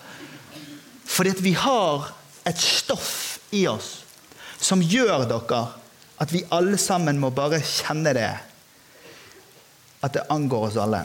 Fordi 1.06 1.34
at 1.34 1.42
vi 1.44 1.54
har 1.58 2.10
et 2.48 2.58
stoff 2.58 3.38
i 3.54 3.66
oss 3.70 4.00
som 4.60 4.82
gjør 4.82 5.26
dere 5.30 5.60
at 6.20 6.32
vi 6.34 6.42
alle 6.52 6.78
sammen 6.80 7.20
må 7.20 7.30
bare 7.32 7.62
kjenne 7.64 8.12
det 8.16 8.28
at 10.00 10.14
det 10.16 10.26
angår 10.32 10.68
oss 10.68 10.78
alle. 10.80 11.04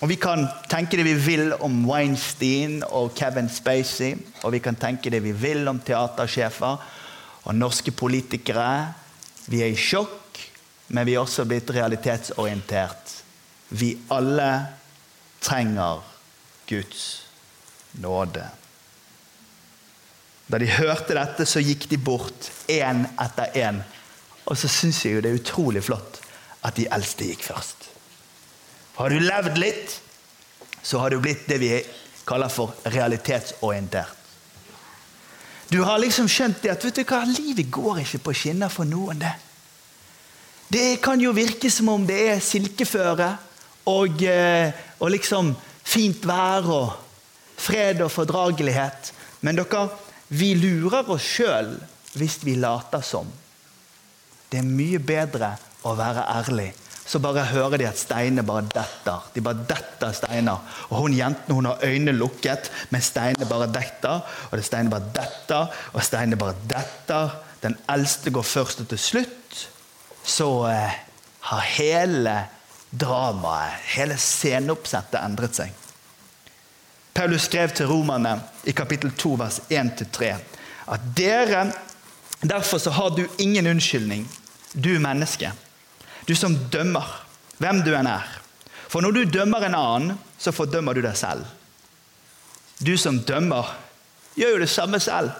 Og 0.00 0.08
Vi 0.08 0.16
kan 0.16 0.46
tenke 0.70 0.96
det 0.96 1.04
vi 1.04 1.14
vil 1.14 1.52
om 1.60 1.82
Weinstein 1.84 2.80
og 2.88 3.12
Kevin 3.14 3.50
Spacey. 3.52 4.16
Og 4.42 4.54
vi 4.54 4.58
kan 4.64 4.76
tenke 4.76 5.10
det 5.12 5.20
vi 5.22 5.32
vil 5.36 5.68
om 5.68 5.80
teatersjefer 5.80 6.78
og 7.44 7.54
norske 7.54 7.92
politikere. 7.92 8.94
Vi 9.44 9.60
er 9.60 9.74
i 9.74 9.76
sjokk, 9.76 10.19
men 10.90 11.06
vi 11.06 11.14
er 11.14 11.22
også 11.22 11.46
blitt 11.46 11.70
realitetsorientert. 11.70 13.12
Vi 13.70 13.92
alle 14.10 14.50
trenger 15.40 16.02
Guds 16.68 17.04
nåde. 18.02 18.46
Da 20.50 20.58
de 20.58 20.66
hørte 20.66 21.14
dette, 21.14 21.46
så 21.46 21.62
gikk 21.62 21.86
de 21.92 21.98
bort 22.02 22.50
én 22.66 23.04
etter 23.22 23.54
én. 23.62 23.78
Og 24.50 24.58
så 24.58 24.70
syns 24.70 25.04
jeg 25.04 25.14
jo 25.14 25.22
det 25.22 25.30
er 25.30 25.38
utrolig 25.38 25.84
flott 25.86 26.18
at 26.66 26.74
de 26.76 26.88
eldste 26.90 27.28
gikk 27.28 27.44
først. 27.46 27.86
Har 28.98 29.14
du 29.14 29.22
levd 29.22 29.60
litt, 29.62 29.94
så 30.82 30.98
har 30.98 31.14
du 31.14 31.20
blitt 31.22 31.46
det 31.48 31.60
vi 31.62 31.70
kaller 32.26 32.50
for 32.50 32.74
realitetsorientert. 32.90 34.16
Du 35.70 35.84
har 35.86 36.02
liksom 36.02 36.26
skjønt 36.26 36.64
det 36.64 36.72
at 36.72 36.82
vet 36.82 36.98
du 36.98 37.04
hva, 37.06 37.22
livet 37.30 37.70
går 37.70 38.02
ikke 38.02 38.24
på 38.26 38.34
skinner 38.34 38.72
for 38.74 38.88
noen. 38.90 39.22
Det 39.22 39.30
Det 40.70 41.00
kan 41.02 41.18
jo 41.18 41.32
virke 41.34 41.66
som 41.72 41.88
om 41.90 42.04
det 42.06 42.20
er 42.30 42.42
silkeføre 42.44 43.30
og, 43.90 44.22
eh, 44.22 44.70
og 45.02 45.10
liksom 45.10 45.48
fint 45.82 46.22
vær 46.28 46.68
og 46.70 46.92
fred 47.58 48.02
og 48.04 48.12
fordragelighet. 48.14 49.10
Men 49.42 49.58
dere, 49.58 49.88
vi 50.28 50.52
lurer 50.54 51.10
oss 51.10 51.26
sjøl 51.26 51.72
hvis 52.14 52.38
vi 52.46 52.54
later 52.62 53.02
som. 53.02 53.26
Det 54.50 54.60
er 54.60 54.68
mye 54.68 55.00
bedre 55.02 55.56
å 55.86 55.96
være 55.98 56.28
ærlig. 56.36 56.68
Så 57.02 57.18
bare 57.18 57.48
hører 57.50 57.80
de 57.80 57.88
at 57.88 57.98
steinene 57.98 58.46
bare 58.46 58.68
detter. 58.70 59.26
De 59.34 59.42
bare 59.42 59.66
detter 59.66 60.14
steiner. 60.14 60.62
Og 60.90 61.02
hun 61.02 61.16
jenten 61.18 61.56
hun 61.56 61.66
har 61.66 61.82
øynene 61.82 62.14
lukket, 62.14 62.70
men 62.94 63.02
steinene 63.02 63.48
bare 63.50 63.66
detter. 63.74 64.22
Og 64.50 64.58
det 64.58 64.68
steinene 64.68 64.94
bare 64.94 65.10
detter, 65.18 65.74
og 65.90 66.06
steinene 66.06 66.38
bare 66.38 66.54
detter. 66.70 67.34
Den 67.64 67.74
eldste 67.90 68.30
går 68.30 68.46
først, 68.46 68.84
og 68.84 68.92
til 68.94 69.02
slutt 69.02 69.39
så 70.24 70.68
eh, 70.68 70.96
har 71.50 71.60
hele 71.76 72.36
dramaet, 72.90 73.78
hele 73.94 74.16
sceneoppsettet 74.18 75.20
endret 75.22 75.58
seg. 75.58 75.76
Paulus 77.14 77.46
skrev 77.48 77.72
til 77.74 77.90
romerne 77.90 78.36
i 78.64 78.74
kapittel 78.76 79.12
2, 79.18 79.36
vers 79.40 79.60
1-3 79.68 80.34
at 80.90 81.06
dere 81.16 81.70
Derfor 82.40 82.78
så 82.80 82.90
har 82.90 83.10
du 83.12 83.26
ingen 83.36 83.66
unnskyldning, 83.66 84.28
du 84.72 84.94
menneske, 84.98 85.50
du 86.24 86.32
som 86.32 86.54
dømmer, 86.72 87.04
hvem 87.60 87.82
du 87.84 87.90
enn 87.92 88.08
er. 88.08 88.24
For 88.88 89.04
når 89.04 89.12
du 89.12 89.34
dømmer 89.34 89.66
en 89.66 89.76
annen, 89.76 90.14
så 90.40 90.48
fordømmer 90.48 90.96
du 90.96 91.02
deg 91.04 91.18
selv. 91.20 91.44
Du 92.80 92.94
som 92.96 93.18
dømmer, 93.28 93.68
gjør 94.40 94.54
jo 94.54 94.62
det 94.62 94.70
samme 94.72 95.02
selv. 95.04 95.34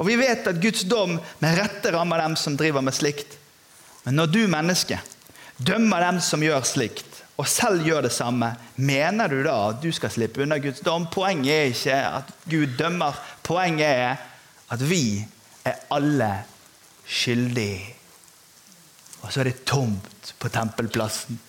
Og 0.00 0.08
vi 0.08 0.16
vet 0.16 0.48
at 0.48 0.62
Guds 0.62 0.86
dom 0.88 1.18
med 1.44 1.58
rette 1.60 1.92
rammer 1.92 2.24
dem 2.24 2.38
som 2.40 2.56
driver 2.56 2.80
med 2.80 2.96
slikt. 2.96 3.36
Men 4.04 4.18
når 4.20 4.26
du, 4.32 4.40
menneske, 4.50 5.00
dømmer 5.56 6.04
dem 6.04 6.20
som 6.20 6.42
gjør 6.44 6.64
slikt, 6.68 7.22
og 7.36 7.48
selv 7.50 7.82
gjør 7.82 8.04
det 8.06 8.12
samme, 8.14 8.52
mener 8.76 9.30
du 9.30 9.40
da 9.42 9.56
at 9.72 9.80
du 9.82 9.90
skal 9.94 10.12
slippe 10.14 10.44
unna 10.44 10.60
Guds 10.62 10.84
dom? 10.86 11.08
Poenget 11.10 11.50
er 11.54 11.72
ikke 11.72 11.96
at 12.20 12.30
Gud 12.46 12.76
dømmer. 12.78 13.18
Poenget 13.42 13.88
er 13.88 14.22
at 14.70 14.84
vi 14.86 15.24
er 15.66 15.80
alle 15.90 16.30
skyldige. 17.06 17.94
Og 19.24 19.32
så 19.32 19.40
er 19.40 19.50
det 19.50 19.64
tomt 19.66 20.34
på 20.38 20.48
tempelplassen. 20.52 21.40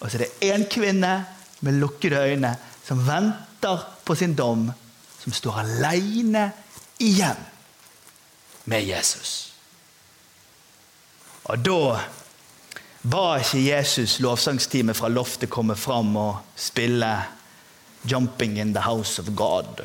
Og 0.00 0.10
så 0.10 0.18
er 0.18 0.24
det 0.24 0.50
én 0.50 0.66
kvinne 0.72 1.14
med 1.60 1.78
lukkede 1.78 2.18
øyne 2.18 2.56
som 2.84 3.06
venter 3.06 3.86
på 4.04 4.14
sin 4.14 4.34
dom, 4.34 4.66
som 5.22 5.32
står 5.32 5.62
alene 5.62 6.50
igjen 7.00 7.38
med 8.64 8.82
Jesus. 8.82 9.53
Og 11.44 11.60
da 11.60 12.00
ba 13.04 13.24
ikke 13.36 13.60
Jesus 13.60 14.16
lovsangsteamet 14.24 14.96
fra 14.96 15.10
loftet 15.12 15.52
komme 15.52 15.76
fram 15.76 16.16
og 16.16 16.56
spille 16.56 17.10
'Jumping 18.04 18.58
in 18.60 18.72
the 18.74 18.82
House 18.82 19.20
of 19.20 19.28
God'. 19.36 19.84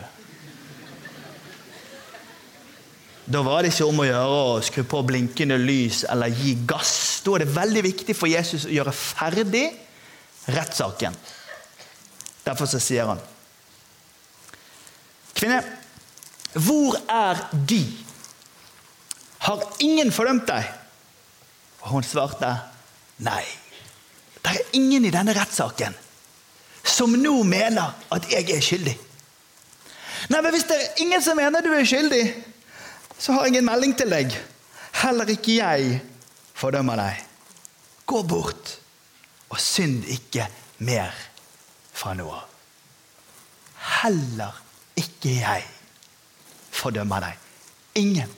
Da 3.30 3.41
var 3.41 3.62
det 3.62 3.74
ikke 3.74 3.86
om 3.86 4.00
å 4.02 4.08
gjøre 4.08 4.38
å 4.41 4.62
skru 4.65 4.84
på 4.89 5.04
blinkende 5.06 5.58
lys 5.58 6.02
eller 6.10 6.34
gi 6.34 6.56
gass. 6.65 7.22
Da 7.22 7.36
er 7.36 7.43
det 7.43 7.56
veldig 7.56 7.84
viktig 7.84 8.15
for 8.17 8.28
Jesus 8.28 8.65
å 8.65 8.74
gjøre 8.74 8.95
ferdig 8.95 9.67
rettssaken. 10.50 11.13
Derfor 12.45 12.65
så 12.65 12.80
sier 12.82 13.06
han 13.06 13.22
Kvinne, 15.38 15.62
hvor 16.58 16.98
er 17.08 17.38
de? 17.54 17.84
Har 19.45 19.62
ingen 19.80 20.12
fordømt 20.12 20.50
deg? 20.50 20.79
Og 21.84 21.96
hun 21.96 22.06
svarte 22.06 22.52
Nei, 23.24 23.44
det 24.39 24.54
er 24.56 24.76
ingen 24.80 25.06
i 25.06 25.12
denne 25.12 25.36
rettssaken 25.36 25.96
som 26.88 27.12
nå 27.20 27.34
mener 27.44 27.96
at 28.15 28.28
jeg 28.32 28.48
er 28.56 28.63
skyldig. 28.63 28.96
Nei, 30.32 30.42
men 30.42 30.52
Hvis 30.54 30.68
det 30.68 30.78
er 30.78 31.02
ingen 31.04 31.24
som 31.24 31.38
mener 31.38 31.63
du 31.63 31.72
er 31.76 31.88
skyldig, 31.88 32.24
så 33.20 33.36
har 33.36 33.48
jeg 33.48 33.60
en 33.60 33.68
melding 33.68 33.96
til 34.00 34.12
deg. 34.12 34.36
Heller 35.02 35.32
ikke 35.32 35.58
jeg 35.60 36.00
fordømmer 36.56 37.00
deg. 37.00 37.26
Gå 38.08 38.24
bort 38.24 38.72
og 39.50 39.60
synd 39.62 40.08
ikke 40.08 40.48
mer 40.88 41.12
fra 41.94 42.15
nå 42.15 42.30
av. 42.32 42.48
Heller 44.00 44.56
ikke 45.00 45.36
jeg 45.42 45.68
fordømmer 46.72 47.28
deg. 47.28 47.46
Ingen 48.00 48.34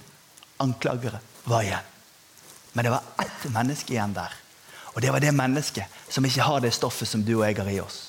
anklagere 0.62 1.22
var 1.46 1.66
igjen. 1.66 1.91
Men 2.74 2.86
det 2.86 2.94
var 2.94 3.04
ett 3.20 3.52
menneske 3.52 3.94
igjen 3.94 4.16
der. 4.16 4.34
Og 4.94 5.02
det 5.02 5.12
var 5.12 5.24
det 5.24 5.34
mennesket 5.36 6.02
som 6.12 6.26
ikke 6.28 6.46
har 6.48 6.64
det 6.64 6.74
stoffet 6.76 7.08
som 7.08 7.24
du 7.24 7.38
og 7.38 7.46
jeg 7.48 7.60
har 7.60 7.72
i 7.72 7.80
oss. 7.84 8.00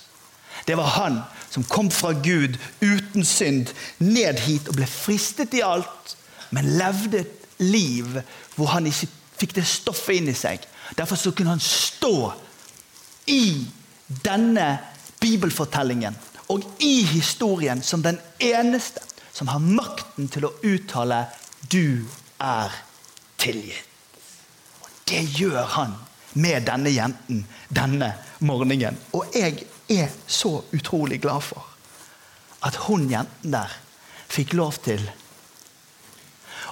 Det 0.66 0.76
var 0.78 0.94
han 0.98 1.20
som 1.50 1.64
kom 1.64 1.90
fra 1.90 2.12
Gud 2.12 2.58
uten 2.80 3.24
synd, 3.24 3.72
ned 3.98 4.38
hit 4.46 4.68
og 4.70 4.78
ble 4.78 4.86
fristet 4.86 5.54
i 5.54 5.62
alt, 5.66 6.16
men 6.50 6.76
levde 6.78 7.22
et 7.22 7.62
liv 7.62 8.20
hvor 8.56 8.74
han 8.74 8.86
ikke 8.86 9.08
fikk 9.42 9.54
det 9.58 9.66
stoffet 9.66 10.20
inn 10.20 10.30
i 10.30 10.36
seg. 10.36 10.62
Derfor 10.98 11.18
så 11.18 11.32
kunne 11.34 11.54
han 11.54 11.62
stå 11.62 12.32
i 13.32 13.64
denne 14.22 14.66
bibelfortellingen 15.22 16.18
og 16.52 16.66
i 16.84 17.02
historien 17.08 17.82
som 17.86 18.02
den 18.04 18.18
eneste 18.42 19.02
som 19.32 19.48
har 19.48 19.62
makten 19.62 20.28
til 20.28 20.44
å 20.44 20.54
uttale 20.62 21.24
'du 21.70 22.04
er 22.38 22.70
tilgitt'. 23.38 23.91
Det 25.08 25.22
gjør 25.38 25.64
han 25.76 25.94
med 26.32 26.64
denne 26.66 26.92
jenten 26.92 27.44
denne 27.68 28.12
morgenen. 28.40 28.98
Og 29.12 29.34
jeg 29.36 29.66
er 29.92 30.12
så 30.26 30.60
utrolig 30.72 31.20
glad 31.22 31.44
for 31.44 31.68
at 32.62 32.78
hun 32.86 33.08
jenten 33.10 33.54
der 33.54 33.72
fikk 34.32 34.54
lov 34.56 34.78
til 34.84 35.02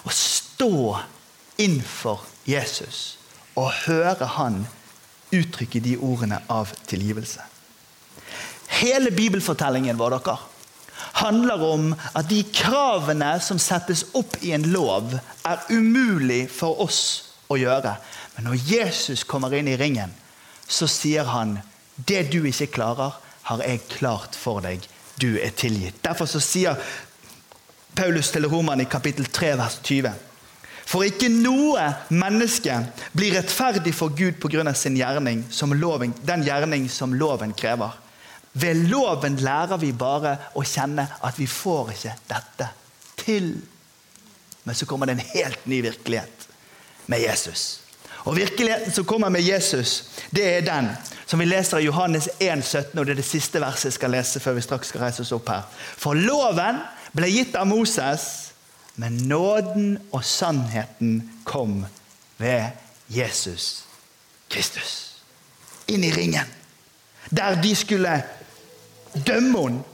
å 0.06 0.12
stå 0.14 0.74
innenfor 1.60 2.22
Jesus 2.48 3.18
og 3.58 3.72
høre 3.84 4.28
han 4.38 4.62
uttrykke 5.34 5.82
de 5.84 5.96
ordene 5.98 6.40
av 6.50 6.70
tilgivelse. 6.88 7.42
Hele 8.80 9.10
bibelfortellingen 9.12 9.98
vår 9.98 10.16
dere, 10.16 10.38
handler 11.20 11.62
om 11.64 11.90
at 12.16 12.28
de 12.30 12.40
kravene 12.54 13.32
som 13.42 13.58
settes 13.60 14.06
opp 14.16 14.38
i 14.46 14.54
en 14.56 14.68
lov, 14.72 15.12
er 15.44 15.66
umulig 15.74 16.44
for 16.54 16.80
oss 16.86 17.02
å 17.50 17.58
gjøre. 17.58 17.96
Men 18.40 18.54
når 18.54 18.62
Jesus 18.64 19.20
kommer 19.28 19.52
inn 19.52 19.66
i 19.68 19.76
ringen, 19.76 20.14
så 20.64 20.86
sier 20.88 21.26
han 21.28 21.58
det 22.08 22.30
du 22.32 22.38
ikke 22.48 22.70
klarer, 22.72 23.18
har 23.44 23.60
jeg 23.60 23.82
klart 23.90 24.38
for 24.38 24.64
deg. 24.64 24.86
Du 25.20 25.34
er 25.36 25.52
tilgitt. 25.52 25.98
Derfor 26.00 26.24
så 26.24 26.40
sier 26.40 26.78
Paulus 27.92 28.30
til 28.32 28.48
romerne 28.48 28.86
i 28.86 28.88
kapittel 28.88 29.28
3, 29.28 29.50
vers 29.60 29.76
20. 29.84 30.14
For 30.88 31.04
ikke 31.04 31.28
noe 31.34 31.84
menneske 32.16 32.78
blir 33.12 33.36
rettferdig 33.36 33.92
for 33.92 34.16
Gud 34.16 34.40
pga. 34.40 34.72
sin 34.72 34.96
gjerning, 34.96 35.44
loven, 35.76 36.14
den 36.24 36.42
gjerning 36.42 36.88
som 36.88 37.12
loven 37.12 37.52
krever. 37.52 37.92
Ved 38.52 38.88
loven 38.88 39.36
lærer 39.36 39.76
vi 39.76 39.92
bare 39.92 40.38
å 40.56 40.64
kjenne 40.64 41.06
at 41.20 41.36
vi 41.36 41.46
får 41.46 41.92
ikke 41.92 42.16
dette 42.32 42.72
til. 43.20 43.52
Men 44.64 44.74
så 44.74 44.86
kommer 44.86 45.06
det 45.06 45.18
en 45.18 45.28
helt 45.36 45.66
ny 45.66 45.82
virkelighet 45.82 46.48
med 47.04 47.20
Jesus. 47.20 47.89
Og 48.24 48.36
Virkeligheten 48.36 48.92
som 48.92 49.04
kommer 49.04 49.28
med 49.28 49.40
Jesus, 49.40 50.04
det 50.30 50.44
er 50.56 50.66
den 50.66 50.90
som 51.26 51.38
vi 51.40 51.46
leser 51.46 51.78
i 51.78 51.84
Johannes 51.86 52.28
1, 52.40 52.64
17, 52.64 52.98
og 52.98 53.06
det 53.06 53.12
er 53.12 53.20
det 53.20 53.24
siste 53.24 53.60
verset 53.62 53.84
jeg 53.84 53.98
skal 54.00 54.10
lese 54.10 54.40
før 54.42 54.56
vi 54.56 54.64
straks 54.64 54.90
skal 54.90 55.04
reise 55.04 55.22
oss 55.22 55.32
opp 55.32 55.48
her. 55.48 55.68
For 55.70 56.18
loven 56.18 56.80
ble 57.14 57.30
gitt 57.30 57.54
av 57.54 57.68
Moses, 57.70 58.24
men 59.00 59.16
nåden 59.30 59.94
og 60.10 60.24
sannheten 60.26 61.20
kom 61.46 61.84
ved 62.40 62.74
Jesus 63.08 63.84
Kristus. 64.50 65.22
Inn 65.86 66.04
i 66.04 66.10
ringen. 66.12 66.50
Der 67.30 67.60
de 67.62 67.74
skulle 67.76 68.16
dømme 69.26 69.62
henne. 69.62 69.86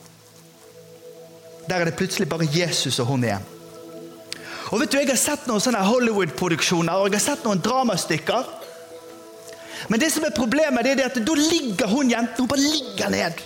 Der 1.69 1.83
er 1.83 1.85
det 1.85 1.97
plutselig 1.99 2.29
bare 2.29 2.49
Jesus 2.49 2.99
og 3.03 3.07
hun 3.07 3.25
igjen. 3.25 3.45
Og 4.73 4.81
vet 4.81 4.93
du, 4.93 4.99
Jeg 4.99 5.09
har 5.09 5.21
sett 5.21 5.47
noen 5.47 5.63
sånne 5.63 5.83
Hollywood-produksjoner 5.87 6.99
og 6.99 7.11
jeg 7.11 7.21
har 7.21 7.27
sett 7.29 7.45
noen 7.47 7.63
dramastykker. 7.63 8.49
Men 9.89 10.03
det 10.03 10.11
som 10.13 10.25
er 10.27 10.35
problemet, 10.35 10.85
det 10.85 10.97
er 10.97 11.11
at 11.11 11.21
da 11.23 11.37
ligger 11.39 11.91
hun 11.91 12.11
jenten 12.11 12.43
hun 12.43 12.51
bare 12.51 12.65
ligger 12.65 13.13
ned. 13.13 13.45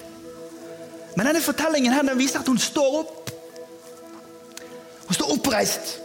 Men 1.17 1.27
denne 1.27 1.43
fortellingen 1.45 1.93
her, 1.93 2.07
den 2.07 2.19
viser 2.19 2.41
at 2.41 2.49
hun 2.49 2.59
står 2.59 3.01
opp. 3.03 3.33
Hun 5.11 5.19
står 5.19 5.35
oppreist. 5.35 5.99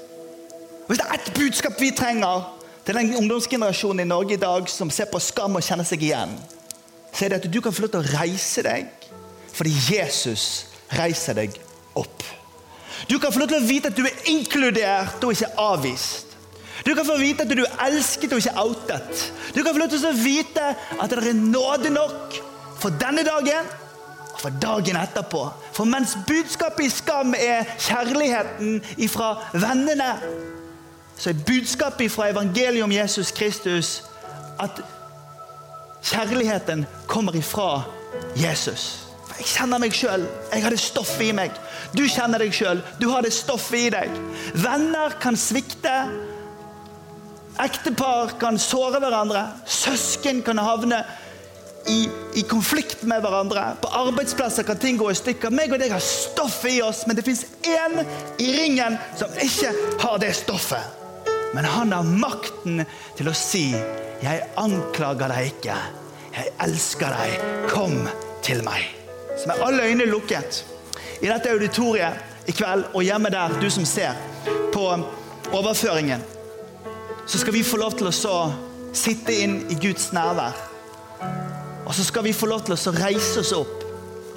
Og 0.86 0.92
Hvis 0.92 1.00
det 1.00 1.08
er 1.08 1.16
ett 1.16 1.34
budskap 1.38 1.82
vi 1.82 1.92
trenger 1.96 2.52
til 2.86 2.98
den 3.00 3.16
ungdomsgenerasjonen 3.16 4.04
i 4.04 4.10
Norge 4.10 4.36
i 4.36 4.42
dag 4.42 4.68
som 4.70 4.92
ser 4.92 5.08
på 5.10 5.22
skam 5.24 5.56
og 5.56 5.64
kjenner 5.64 5.88
seg 5.88 6.04
igjen, 6.04 6.36
så 7.14 7.26
er 7.26 7.32
det 7.32 7.40
at 7.46 7.54
du 7.54 7.62
kan 7.62 7.74
få 7.74 7.86
lov 7.86 7.94
til 7.96 8.04
å 8.04 8.20
reise 8.20 8.66
deg 8.66 8.92
fordi 9.56 9.72
Jesus 9.88 10.66
reiser 10.92 11.38
deg 11.38 11.56
opp. 11.96 12.26
Du 13.10 13.20
kan 13.20 13.34
få 13.34 13.40
lov 13.40 13.48
til 13.52 13.62
å 13.62 13.68
vite 13.68 13.92
at 13.92 13.98
du 13.98 14.06
er 14.06 14.30
inkludert 14.32 15.24
og 15.24 15.36
ikke 15.36 15.52
avvist. 15.62 16.36
Du 16.86 16.94
kan 16.96 17.06
få 17.06 17.18
vite 17.18 17.46
at 17.46 17.54
du 17.54 17.64
er 17.64 17.86
elsket 17.88 18.34
og 18.34 18.42
ikke 18.42 18.62
outet. 18.62 19.24
Du 19.56 19.64
kan 19.64 19.74
få 19.74 19.80
lov 19.80 19.90
til 19.94 20.06
å 20.06 20.14
vite 20.18 20.66
at 21.00 21.10
det 21.12 21.22
er 21.22 21.38
nåde 21.38 21.90
nok 21.94 22.40
for 22.82 22.94
denne 23.02 23.24
dagen 23.26 23.70
og 24.34 24.42
for 24.42 24.58
dagen 24.62 25.00
etterpå. 25.00 25.46
For 25.74 25.90
mens 25.90 26.18
budskapet 26.28 26.86
i 26.86 26.92
skam 26.94 27.34
er 27.38 27.70
kjærligheten 27.80 28.82
ifra 28.98 29.36
vennene, 29.54 30.12
så 31.18 31.32
er 31.32 31.46
budskapet 31.48 32.12
fra 32.12 32.30
evangeliet 32.34 32.84
om 32.84 32.92
Jesus 32.92 33.32
Kristus 33.32 34.02
at 34.60 34.82
kjærligheten 36.04 36.86
kommer 37.08 37.36
ifra 37.36 37.86
Jesus. 38.36 39.05
Jeg 39.36 39.50
kjenner 39.52 39.82
meg 39.84 39.96
sjøl. 39.96 40.24
Jeg 40.54 40.64
har 40.64 40.72
det 40.72 40.80
stoffet 40.80 41.28
i 41.28 41.34
meg. 41.36 41.52
Du 41.96 42.06
kjenner 42.08 42.40
deg 42.40 42.56
sjøl. 42.56 42.82
Du 43.02 43.10
har 43.12 43.26
det 43.26 43.34
stoffet 43.36 43.88
i 43.88 43.92
deg. 43.94 44.16
Venner 44.64 45.18
kan 45.22 45.36
svikte. 45.40 45.94
Ektepar 47.62 48.36
kan 48.40 48.60
såre 48.60 49.00
hverandre. 49.04 49.44
Søsken 49.68 50.42
kan 50.46 50.60
havne 50.64 51.02
i, 51.92 52.10
i 52.40 52.44
konflikt 52.48 53.04
med 53.04 53.22
hverandre. 53.24 53.68
På 53.82 53.92
arbeidsplasser 54.02 54.68
kan 54.68 54.80
ting 54.80 55.00
gå 55.00 55.12
i 55.12 55.20
stykker. 55.20 55.54
Meg 55.54 55.74
og 55.76 55.84
deg 55.84 55.94
har 55.94 56.04
stoffet 56.04 56.78
i 56.78 56.82
oss, 56.84 57.06
men 57.08 57.20
det 57.20 57.26
fins 57.28 57.46
én 57.68 58.02
i 58.42 58.52
ringen 58.56 59.00
som 59.20 59.32
ikke 59.42 59.72
har 60.04 60.20
det 60.24 60.34
stoffet. 60.40 61.04
Men 61.56 61.68
han 61.72 61.94
har 61.96 62.04
makten 62.04 62.84
til 63.16 63.30
å 63.32 63.36
si 63.36 63.72
'Jeg 64.24 64.48
anklager 64.58 65.28
deg 65.28 65.54
ikke. 65.54 65.76
Jeg 66.36 66.54
elsker 66.60 67.10
deg. 67.10 67.70
Kom 67.70 68.08
til 68.42 68.64
meg.' 68.64 69.05
Så 69.38 69.48
med 69.48 69.62
alle 69.62 69.84
øyne 69.84 70.06
lukket 70.06 70.66
i 71.22 71.28
dette 71.28 71.52
auditoriet 71.52 72.48
i 72.48 72.54
kveld 72.56 72.86
og 72.94 73.04
hjemme 73.04 73.30
der, 73.34 73.58
du 73.62 73.70
som 73.70 73.86
ser 73.86 74.14
på 74.74 74.86
overføringen, 75.54 76.22
så 77.28 77.40
skal 77.42 77.54
vi 77.54 77.64
få 77.64 77.78
lov 77.82 77.98
til 77.98 78.08
å 78.12 78.38
sitte 78.96 79.34
inn 79.34 79.58
i 79.72 79.78
Guds 79.82 80.12
nærvær. 80.16 80.56
Og 81.86 81.94
så 81.94 82.04
skal 82.06 82.24
vi 82.26 82.34
få 82.34 82.48
lov 82.50 82.66
til 82.66 82.76
å 82.76 82.96
reise 82.98 83.42
oss 83.42 83.54
opp. 83.56 83.84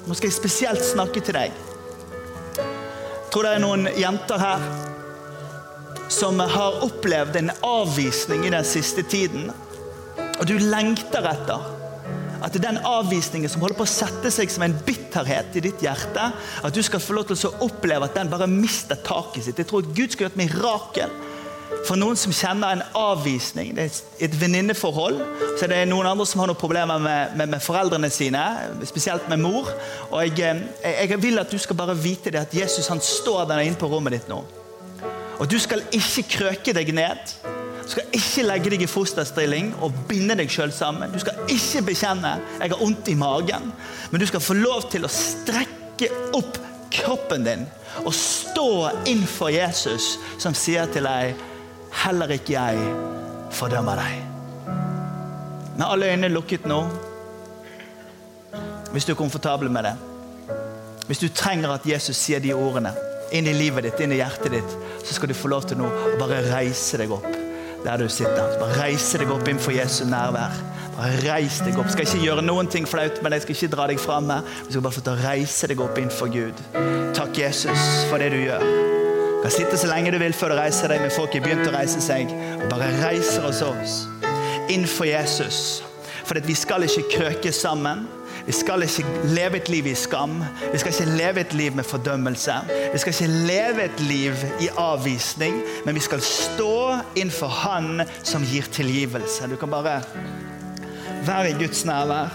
Nå 0.07 0.17
skal 0.17 0.29
jeg 0.29 0.37
spesielt 0.37 0.85
snakke 0.85 1.21
til 1.21 1.37
deg. 1.37 1.55
Jeg 2.59 3.33
tror 3.33 3.45
det 3.45 3.55
er 3.55 3.63
noen 3.63 3.89
jenter 3.97 4.41
her 4.41 4.63
som 6.09 6.39
har 6.41 6.79
opplevd 6.85 7.37
en 7.37 7.51
avvisning 7.65 8.47
i 8.47 8.53
den 8.53 8.65
siste 8.65 9.05
tiden. 9.05 9.51
Og 10.39 10.47
du 10.49 10.57
lengter 10.57 11.25
etter 11.29 11.78
at 12.45 12.59
den 12.61 12.79
avvisningen 12.87 13.51
som 13.51 13.63
holder 13.63 13.79
på 13.79 13.87
å 13.87 13.91
sette 13.91 14.31
seg 14.33 14.51
som 14.51 14.63
en 14.65 14.77
bitterhet 14.85 15.57
i 15.59 15.63
ditt 15.63 15.83
hjerte, 15.83 16.29
at 16.63 16.75
du 16.75 16.81
skal 16.85 17.03
få 17.03 17.17
lov 17.17 17.29
til 17.29 17.49
å 17.49 17.55
oppleve 17.67 18.07
at 18.07 18.15
den 18.17 18.31
bare 18.31 18.47
mister 18.49 18.99
taket 19.03 19.47
sitt. 19.47 19.59
Jeg 19.59 19.69
tror 19.69 19.83
at 19.83 19.91
Gud 19.95 20.13
skal 20.13 20.27
gjøre 20.27 20.35
et 20.37 20.43
mirakel 20.45 21.17
for 21.85 21.99
noen 21.99 22.17
som 22.17 22.33
kjenner 22.33 22.73
en 22.73 22.83
avvisning. 22.97 23.73
Det 23.77 23.85
er 23.85 23.99
et 24.25 24.37
venninneforhold. 24.41 25.19
Så 25.59 25.69
det 25.69 25.77
er 25.77 25.89
noen 25.89 26.09
andre 26.09 26.25
som 26.27 26.41
har 26.41 26.49
noen 26.49 26.59
problemer 26.59 27.01
med, 27.01 27.35
med, 27.37 27.51
med 27.53 27.63
foreldrene 27.63 28.09
sine, 28.13 28.41
spesielt 28.89 29.29
med 29.31 29.41
mor. 29.43 29.69
Og 30.09 30.39
jeg, 30.39 30.63
jeg, 30.83 31.21
vil 31.21 31.41
at 31.41 31.51
du 31.51 31.59
skal 31.61 31.77
bare 31.79 31.97
vite 31.97 32.33
det 32.33 32.41
at 32.41 32.55
Jesus 32.55 32.89
han 32.91 33.03
står 33.03 33.45
der 33.51 33.63
inne 33.67 33.79
på 33.79 33.89
rommet 33.91 34.17
ditt 34.17 34.31
nå. 34.31 34.41
Og 35.39 35.47
du 35.47 35.55
skal 35.61 35.85
ikke 35.95 36.27
krøke 36.33 36.75
deg 36.75 36.91
ned. 36.95 37.37
Du 37.89 37.95
skal 37.95 38.11
ikke 38.13 38.43
legge 38.45 38.69
deg 38.69 38.83
i 38.85 38.87
fosterstilling 38.87 39.71
og 39.81 39.95
binde 40.05 40.35
deg 40.37 40.51
sjøl 40.53 40.69
sammen. 40.69 41.09
Du 41.09 41.17
skal 41.23 41.39
ikke 41.49 41.81
bekjenne 41.87 42.35
'jeg 42.59 42.69
har 42.69 42.77
vondt 42.77 43.07
i 43.07 43.15
magen', 43.17 43.73
men 44.11 44.21
du 44.21 44.27
skal 44.27 44.39
få 44.39 44.53
lov 44.53 44.91
til 44.91 45.05
å 45.05 45.09
strekke 45.09 46.09
opp 46.33 46.59
kroppen 46.91 47.43
din 47.43 47.65
og 48.05 48.13
stå 48.13 48.89
innfor 49.07 49.49
Jesus, 49.49 50.19
som 50.37 50.53
sier 50.53 50.85
til 50.85 51.03
deg 51.03 51.33
'Heller 51.91 52.27
ikke 52.27 52.53
jeg 52.53 52.77
fordømmer 53.51 53.95
deg'. 53.95 54.21
Med 55.77 55.87
alle 55.89 56.05
øynene 56.05 56.33
lukket 56.33 56.65
nå, 56.65 56.87
hvis 58.91 59.05
du 59.05 59.11
er 59.11 59.15
komfortabel 59.15 59.69
med 59.71 59.83
det, 59.83 59.95
hvis 61.07 61.19
du 61.19 61.27
trenger 61.27 61.69
at 61.69 61.85
Jesus 61.85 62.17
sier 62.17 62.39
de 62.39 62.53
ordene 62.53 62.93
inn 63.31 63.47
i 63.47 63.53
livet 63.53 63.83
ditt, 63.83 63.99
inn 63.99 64.11
i 64.11 64.21
hjertet 64.21 64.51
ditt, 64.51 64.77
så 65.03 65.13
skal 65.13 65.29
du 65.29 65.33
få 65.33 65.47
lov 65.47 65.63
til 65.63 65.77
nå 65.77 65.85
å 65.85 66.17
bare 66.19 66.53
reise 66.53 66.97
deg 66.97 67.11
opp 67.11 67.38
der 67.83 67.97
du 67.97 68.09
sitter. 68.11 68.57
Bare 68.59 68.75
reise 68.81 69.21
deg 69.21 69.31
opp 69.33 69.47
innenfor 69.47 69.75
Jesu 69.75 70.03
nærvær. 70.09 70.55
Bare 70.97 71.15
reis 71.23 71.61
deg 71.63 71.77
opp. 71.79 71.89
Skal 71.93 72.07
ikke 72.07 72.23
gjøre 72.25 72.43
noen 72.43 72.67
ting 72.71 72.87
flaut, 72.89 73.21
men 73.23 73.35
jeg 73.35 73.45
skal 73.45 73.55
ikke 73.55 73.71
dra 73.75 73.87
deg 73.91 74.01
fram 74.03 74.29
her. 74.33 74.45
Du 74.65 74.73
skal 74.73 74.85
bare 74.85 74.97
få 74.97 75.03
til 75.05 75.15
å 75.15 75.23
reise 75.23 75.71
deg 75.71 75.83
opp 75.85 75.99
innenfor 75.99 76.31
Gud. 76.33 76.63
Takk, 77.17 77.37
Jesus, 77.39 77.89
for 78.11 78.21
det 78.21 78.31
du 78.35 78.39
gjør. 78.41 78.65
Du 79.39 79.43
kan 79.45 79.53
sitte 79.55 79.79
så 79.79 79.87
lenge 79.87 80.11
du 80.11 80.19
vil 80.19 80.35
før 80.35 80.51
du 80.51 80.59
reiser 80.59 80.91
deg, 80.91 80.99
men 80.99 81.13
folk 81.15 81.31
har 81.37 81.45
begynt 81.45 81.67
å 81.69 81.75
reise 81.77 82.01
seg. 82.03 82.31
Bare 82.71 82.89
reiser 82.99 83.47
oss 83.47 83.63
oss 83.63 84.01
innenfor 84.69 85.07
Jesus. 85.09 85.79
For 86.27 86.37
vi 86.45 86.53
skal 86.53 86.85
ikke 86.85 87.07
krøke 87.15 87.51
sammen. 87.55 88.03
Vi 88.49 88.53
skal 88.53 88.81
ikke 88.81 89.05
leve 89.29 89.59
et 89.59 89.67
liv 89.69 89.85
i 89.85 89.93
skam. 89.93 90.39
Vi 90.71 90.77
skal 90.81 90.89
ikke 90.89 91.17
leve 91.17 91.41
et 91.43 91.51
liv 91.53 91.75
med 91.77 91.85
fordømmelse. 91.85 92.53
Vi 92.93 92.97
skal 92.97 93.13
ikke 93.13 93.33
leve 93.45 93.83
et 93.83 93.99
liv 93.99 94.33
i 94.61 94.69
avvisning, 94.77 95.59
men 95.85 95.95
vi 95.95 96.01
skal 96.01 96.21
stå 96.21 96.95
innenfor 97.15 97.47
Han 97.47 98.01
som 98.23 98.41
gir 98.41 98.65
tilgivelse. 98.71 99.49
Du 99.51 99.55
kan 99.55 99.69
bare 99.69 100.01
være 101.27 101.49
i 101.49 101.53
Guds 101.59 101.85
nærvær. 101.85 102.33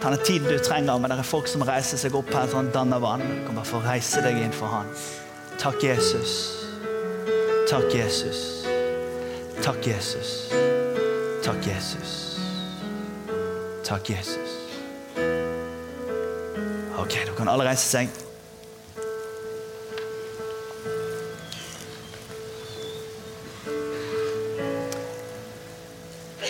Ta 0.00 0.14
den 0.14 0.22
tiden 0.24 0.46
du 0.46 0.62
trenger, 0.64 0.98
men 0.98 1.10
det 1.10 1.18
er 1.18 1.26
folk 1.26 1.50
som 1.50 1.66
reiser 1.66 1.98
seg 1.98 2.14
opp 2.14 2.30
her 2.30 2.46
sånn 2.54 2.70
danner 2.70 3.02
vann. 3.02 3.26
Du 3.26 3.42
kan 3.48 3.58
bare 3.58 3.66
få 3.66 3.82
reise 3.82 4.22
deg 4.22 4.38
inn 4.44 4.54
for 4.54 4.70
Han. 4.70 4.94
Takk, 5.58 5.82
Jesus. 5.82 6.38
Takk, 7.66 7.90
Jesus. 7.98 8.62
Takk, 9.58 9.82
Jesus. 9.90 10.32
Takk, 11.42 11.66
Jesus. 11.66 12.16
Takk, 13.82 14.14
Jesus. 14.14 14.49
Ok, 17.00 17.26
Da 17.26 17.32
kan 17.32 17.48
alle 17.48 17.64
reise 17.64 17.86
seg. 17.88 18.08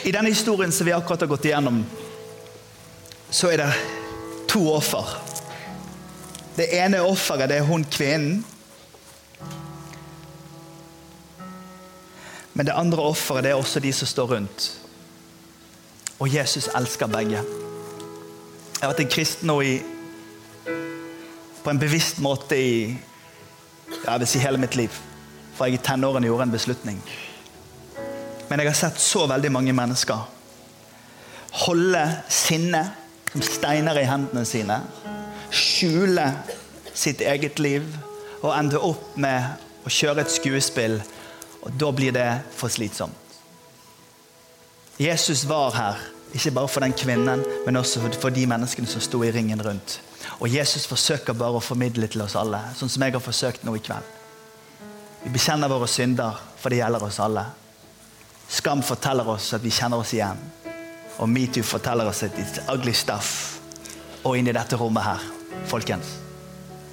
I 0.03 0.13
denne 0.13 0.33
historien 0.33 0.73
som 0.75 0.89
vi 0.89 0.95
akkurat 0.97 1.23
har 1.23 1.31
gått 1.31 1.47
igjennom, 1.47 1.85
så 3.31 3.53
er 3.53 3.63
det 3.63 3.69
to 4.51 4.65
offer. 4.73 5.07
Det 6.57 6.67
ene 6.81 7.05
offeret 7.07 7.53
det 7.53 7.61
er 7.61 7.69
hun 7.69 7.87
kvinnen. 7.87 8.43
Men 12.59 12.67
det 12.67 12.75
andre 12.75 13.07
offeret 13.07 13.47
det 13.47 13.55
er 13.55 13.63
også 13.63 13.79
de 13.87 13.95
som 13.95 14.11
står 14.11 14.35
rundt. 14.35 14.69
Og 16.19 16.35
Jesus 16.35 16.67
elsker 16.75 17.07
begge. 17.07 17.39
Jeg 17.39 18.83
har 18.83 18.91
vært 18.91 19.07
en 19.07 19.15
kristen 19.15 19.47
nå 19.47 19.61
i 19.63 19.79
på 21.65 21.71
en 21.71 21.81
bevisst 21.81 22.21
måte 22.25 22.59
i 22.59 22.75
jeg 23.91 24.23
vil 24.23 24.29
si 24.31 24.39
hele 24.39 24.61
mitt 24.61 24.77
liv. 24.79 24.93
For 25.57 25.67
jeg 25.67 25.81
i 25.81 25.85
tenårene 25.85 26.29
gjorde 26.31 26.47
en 26.47 26.53
beslutning. 26.55 27.01
Men 28.49 28.63
jeg 28.63 28.71
har 28.71 28.79
sett 28.79 29.01
så 29.03 29.27
veldig 29.31 29.51
mange 29.53 29.75
mennesker 29.77 30.29
holde 31.51 32.03
sinnet 32.29 32.87
som 33.33 33.43
steiner 33.43 33.99
i 33.99 34.07
hendene 34.09 34.45
sine. 34.47 34.81
Skjule 35.51 36.27
sitt 36.95 37.23
eget 37.23 37.59
liv 37.63 37.87
og 38.41 38.53
ende 38.55 38.81
opp 38.83 39.17
med 39.21 39.87
å 39.87 39.93
kjøre 39.93 40.25
et 40.25 40.35
skuespill. 40.35 40.99
Og 41.61 41.75
da 41.79 41.91
blir 41.93 42.15
det 42.17 42.29
for 42.57 42.73
slitsomt. 42.73 43.17
Jesus 45.01 45.47
var 45.49 45.73
her, 45.73 46.01
ikke 46.37 46.53
bare 46.53 46.69
for 46.69 46.85
den 46.85 46.93
kvinnen, 46.93 47.43
men 47.65 47.81
også 47.81 48.03
for 48.21 48.33
de 48.33 48.43
menneskene 48.49 48.89
som 48.89 49.01
sto 49.01 49.23
i 49.25 49.31
ringen 49.33 49.63
rundt. 49.65 49.97
Og 50.41 50.49
Jesus 50.53 50.87
forsøker 50.89 51.37
bare 51.37 51.59
å 51.59 51.65
formidle 51.65 52.09
til 52.11 52.23
oss 52.25 52.37
alle, 52.37 52.61
sånn 52.77 52.93
som 52.93 53.05
jeg 53.05 53.17
har 53.17 53.25
forsøkt 53.25 53.65
nå 53.65 53.75
i 53.77 53.83
kveld. 53.85 54.17
Vi 55.25 55.33
bekjenner 55.33 55.69
våre 55.69 55.89
synder, 55.89 56.39
for 56.61 56.73
det 56.73 56.81
gjelder 56.81 57.05
oss 57.05 57.21
alle. 57.21 57.45
Skam 58.51 58.83
forteller 58.83 59.29
oss 59.29 59.53
at 59.55 59.65
vi 59.65 59.73
kjenner 59.73 60.01
oss 60.01 60.15
igjen. 60.17 60.41
Og 61.21 61.29
metoo 61.29 61.65
forteller 61.67 62.09
oss 62.09 62.23
at 62.25 62.37
it's 62.41 62.61
ugly 62.73 62.95
stuff. 62.97 63.61
Og 64.25 64.39
inni 64.39 64.53
dette 64.57 64.77
rommet 64.81 65.05
her, 65.05 65.23
folkens, 65.69 66.17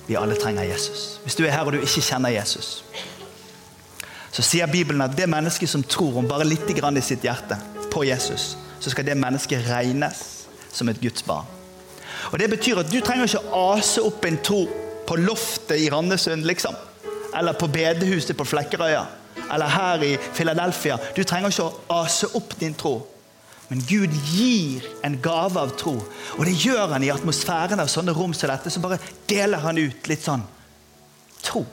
vi 0.07 0.15
alle 0.15 0.35
trenger 0.39 0.67
Jesus. 0.67 1.17
Hvis 1.23 1.35
du 1.35 1.43
er 1.45 1.55
her 1.55 1.67
og 1.67 1.75
du 1.75 1.81
ikke 1.81 2.03
kjenner 2.03 2.31
Jesus, 2.35 2.83
så 4.31 4.43
sier 4.45 4.69
Bibelen 4.71 5.01
at 5.01 5.15
det 5.17 5.27
mennesket 5.29 5.71
som 5.71 5.83
tror 5.83 6.19
om 6.19 6.27
bare 6.27 6.45
litt 6.47 6.67
i 6.69 7.01
sitt 7.01 7.23
hjerte 7.23 7.57
på 7.91 8.03
Jesus, 8.03 8.55
så 8.79 8.89
skal 8.89 9.05
det 9.05 9.17
mennesket 9.17 9.67
regnes 9.67 10.47
som 10.71 10.89
et 10.89 11.01
Guds 11.01 11.23
barn. 11.23 11.56
Og 12.31 12.39
Det 12.39 12.49
betyr 12.49 12.81
at 12.81 12.91
du 12.91 12.99
trenger 13.01 13.27
ikke 13.27 13.55
ase 13.55 14.03
opp 14.03 14.25
en 14.25 14.39
tro 14.43 14.63
på 15.07 15.15
loftet 15.21 15.79
i 15.79 15.89
Randesund, 15.89 16.45
liksom. 16.45 16.75
Eller 17.37 17.53
på 17.53 17.69
bedehuset 17.71 18.37
på 18.37 18.45
Flekkerøya. 18.47 19.05
Eller 19.53 19.71
her 19.71 20.03
i 20.03 20.17
Philadelphia. 20.33 20.97
Du 21.15 21.23
trenger 21.23 21.53
ikke 21.53 21.67
å 21.69 22.01
ase 22.01 22.27
opp 22.35 22.57
din 22.59 22.75
tro. 22.75 22.99
Men 23.67 23.83
Gud 23.87 24.13
gir 24.31 24.85
en 25.03 25.17
gave 25.21 25.59
av 25.59 25.73
tro. 25.79 25.97
Og 26.37 26.45
det 26.47 26.55
gjør 26.63 26.93
han 26.93 27.03
i 27.03 27.11
atmosfæren 27.11 27.79
av 27.83 27.91
sånne 27.91 28.15
rom 28.15 28.35
som 28.35 28.51
dette. 28.51 28.71
Så 28.71 28.83
bare 28.83 28.99
deler 29.27 29.63
han 29.63 29.79
ut 29.79 30.07
litt 30.07 30.23
sånn 30.23 30.43
tro. 31.43 31.65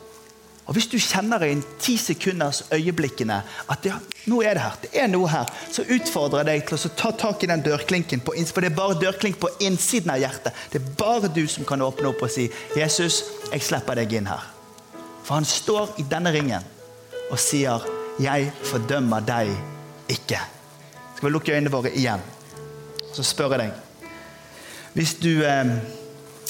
Og 0.65 0.73
Hvis 0.73 0.87
du 0.89 0.97
kjenner 0.97 1.43
i 1.45 1.51
en 1.53 1.62
ti 1.81 1.97
sekunders 2.01 2.62
øyeblikkene 2.73 3.37
at 3.71 3.85
ja, 3.85 3.99
nå 4.27 4.41
er 4.43 4.57
det 4.57 4.62
her, 4.65 4.77
det 4.81 4.91
er 4.97 5.11
noe 5.12 5.29
her, 5.29 5.51
så 5.73 5.85
utfordrer 5.85 6.41
jeg 6.41 6.47
deg 6.49 6.69
til 6.71 6.79
å 6.79 6.93
ta 6.97 7.11
tak 7.21 7.45
i 7.45 7.51
den 7.51 7.65
dørklinken. 7.67 8.23
På, 8.25 8.33
for 8.49 8.65
det 8.65 8.71
er 8.71 8.79
bare 8.79 8.97
dørklink 8.97 9.37
på 9.43 9.51
innsiden 9.61 10.15
av 10.15 10.23
hjertet. 10.23 10.57
Det 10.73 10.81
er 10.81 10.95
bare 10.97 11.29
du 11.29 11.43
som 11.53 11.69
kan 11.69 11.85
åpne 11.85 12.09
opp 12.09 12.25
og 12.25 12.33
si 12.33 12.49
'Jesus, 12.77 13.25
jeg 13.53 13.62
slipper 13.62 14.01
deg 14.01 14.12
inn 14.17 14.31
her'. 14.31 14.49
For 15.25 15.35
han 15.35 15.45
står 15.45 16.01
i 16.01 16.07
denne 16.09 16.33
ringen 16.33 16.65
og 17.31 17.39
sier 17.39 17.85
'Jeg 18.21 18.53
fordømmer 18.65 19.21
deg 19.21 19.53
ikke'. 20.09 20.41
Skal 21.17 21.29
vi 21.29 21.33
lukke 21.33 21.53
øynene 21.53 21.71
våre 21.71 21.93
igjen? 21.93 22.21
Så 23.12 23.23
spør 23.23 23.51
jeg 23.51 23.59
deg 23.59 23.73
Hvis 24.95 25.15
du, 25.15 25.45
eh, 25.45 25.67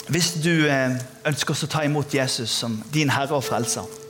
hvis 0.09 0.33
du 0.45 0.67
eh, 0.69 1.01
ønsker 1.27 1.55
å 1.55 1.67
ta 1.67 1.83
imot 1.83 2.15
Jesus 2.15 2.51
som 2.51 2.83
din 2.93 3.11
herre 3.11 3.35
og 3.35 3.45
frelser 3.45 4.04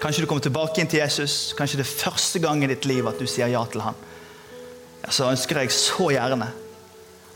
Kanskje 0.00 0.22
du 0.22 0.28
kommer 0.28 0.44
tilbake 0.44 0.82
inn 0.82 0.90
til 0.90 1.00
Jesus. 1.00 1.54
Kanskje 1.56 1.80
det 1.80 1.86
er 1.86 1.96
første 2.04 2.40
gang 2.42 2.62
i 2.64 2.68
ditt 2.70 2.84
liv 2.88 3.06
at 3.08 3.20
du 3.20 3.26
sier 3.30 3.48
ja 3.52 3.62
til 3.72 3.84
ham. 3.84 3.96
Så 5.08 5.30
ønsker 5.30 5.62
jeg 5.62 5.72
så 5.72 6.10
gjerne 6.12 6.50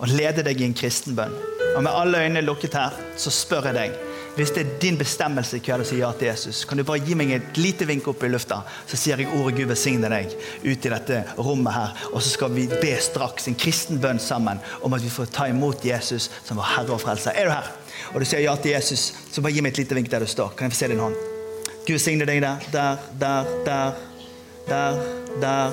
å 0.00 0.08
lede 0.08 0.44
deg 0.44 0.60
i 0.60 0.66
en 0.68 0.76
kristen 0.76 1.16
bønn. 1.16 1.32
Og 1.76 1.82
med 1.84 1.92
alle 1.92 2.24
øynene 2.24 2.44
lukket 2.44 2.76
her, 2.76 2.96
så 3.20 3.32
spør 3.32 3.70
jeg 3.70 3.78
deg 3.78 3.98
hvis 4.36 4.52
det 4.54 4.62
er 4.62 4.74
din 4.80 4.98
bestemmelse 4.98 5.58
i 5.58 5.62
kveld 5.64 5.82
å 5.82 5.86
si 5.88 5.96
ja 5.98 6.10
til 6.16 6.28
Jesus, 6.28 6.62
kan 6.64 6.78
du 6.78 6.84
bare 6.86 7.02
gi 7.02 7.16
meg 7.18 7.32
et 7.34 7.56
lite 7.58 7.86
vink 7.88 8.06
opp 8.08 8.22
i 8.24 8.30
lufta, 8.30 8.60
så 8.88 8.96
sier 8.96 9.18
jeg 9.18 9.32
ordet 9.34 9.56
Gud 9.58 9.72
velsigne 9.72 10.08
deg 10.12 10.36
ut 10.62 10.86
i 10.86 10.92
dette 10.92 11.18
rommet 11.36 11.74
her. 11.74 11.96
Og 12.12 12.22
så 12.22 12.36
skal 12.36 12.54
vi 12.54 12.68
be 12.70 12.94
straks 13.02 13.50
en 13.50 13.58
kristen 13.58 13.98
bønn 14.00 14.22
sammen 14.22 14.62
om 14.86 14.94
at 14.96 15.02
vi 15.04 15.10
får 15.12 15.32
ta 15.34 15.48
imot 15.50 15.84
Jesus 15.84 16.30
som 16.46 16.60
vår 16.60 16.70
Herre 16.76 16.94
og 16.96 17.02
Frelser. 17.02 17.34
Er 17.34 17.50
du 17.50 17.56
her? 17.56 17.74
Og 18.14 18.22
du 18.22 18.28
sier 18.28 18.46
ja 18.46 18.54
til 18.56 18.76
Jesus, 18.76 19.10
så 19.34 19.42
bare 19.42 19.58
gi 19.58 19.66
meg 19.66 19.74
et 19.74 19.82
lite 19.82 19.98
vink 19.98 20.14
der 20.14 20.22
du 20.22 20.30
står. 20.30 20.54
Kan 20.54 20.70
jeg 20.70 20.78
få 20.78 20.82
se 20.84 20.94
din 20.94 21.04
hånd? 21.04 21.29
Gud 21.90 21.98
signe 21.98 22.22
deg 22.22 22.38
der, 22.42 22.56
der, 22.70 22.96
der, 23.18 23.44
der, 23.64 23.94
der, 24.68 24.98
der. 25.40 25.70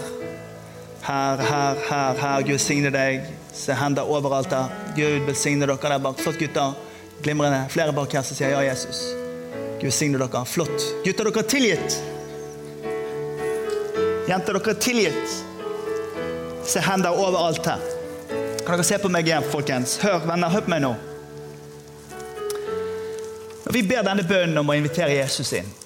Her, 1.01 1.37
her, 1.37 1.75
her, 1.89 2.13
her. 2.13 2.41
Gud 2.41 2.57
signe 2.57 2.89
deg. 2.89 3.21
Se 3.53 3.75
hender 3.77 4.09
overalt 4.09 4.49
der. 4.49 4.73
Gud 4.95 5.27
velsigne 5.27 5.67
dere 5.67 5.77
der 5.77 5.99
bak. 5.99 6.17
Flott, 6.17 6.39
gutter. 6.39 6.73
Glimrende. 7.21 7.67
Flere 7.69 7.93
bak 7.93 8.13
her 8.13 8.25
som 8.25 8.35
sier 8.35 8.49
ja, 8.49 8.63
Jesus. 8.65 9.03
Gud 9.81 9.93
signe 9.93 10.17
dere. 10.17 10.45
Flott. 10.45 10.89
Gutter, 11.05 11.29
dere 11.29 11.45
er 11.45 11.49
tilgitt. 11.53 12.01
Jenter, 14.25 14.57
dere 14.57 14.73
er 14.73 14.81
tilgitt. 14.81 15.39
Se 16.65 16.81
hender 16.81 17.13
overalt 17.13 17.73
her. 17.75 17.89
Kan 18.65 18.73
dere 18.73 18.89
se 18.89 18.97
på 18.97 19.13
meg 19.13 19.29
igjen, 19.29 19.45
folkens? 19.53 19.99
Hør, 20.01 20.23
venner, 20.25 20.49
hør 20.49 20.65
på 20.65 20.73
meg 20.73 20.87
nå. 20.89 20.95
Når 23.67 23.75
vi 23.75 23.85
ber 23.85 24.07
denne 24.07 24.25
bønnen 24.25 24.65
om 24.65 24.73
å 24.73 24.81
invitere 24.81 25.13
Jesus 25.21 25.53
inn 25.61 25.77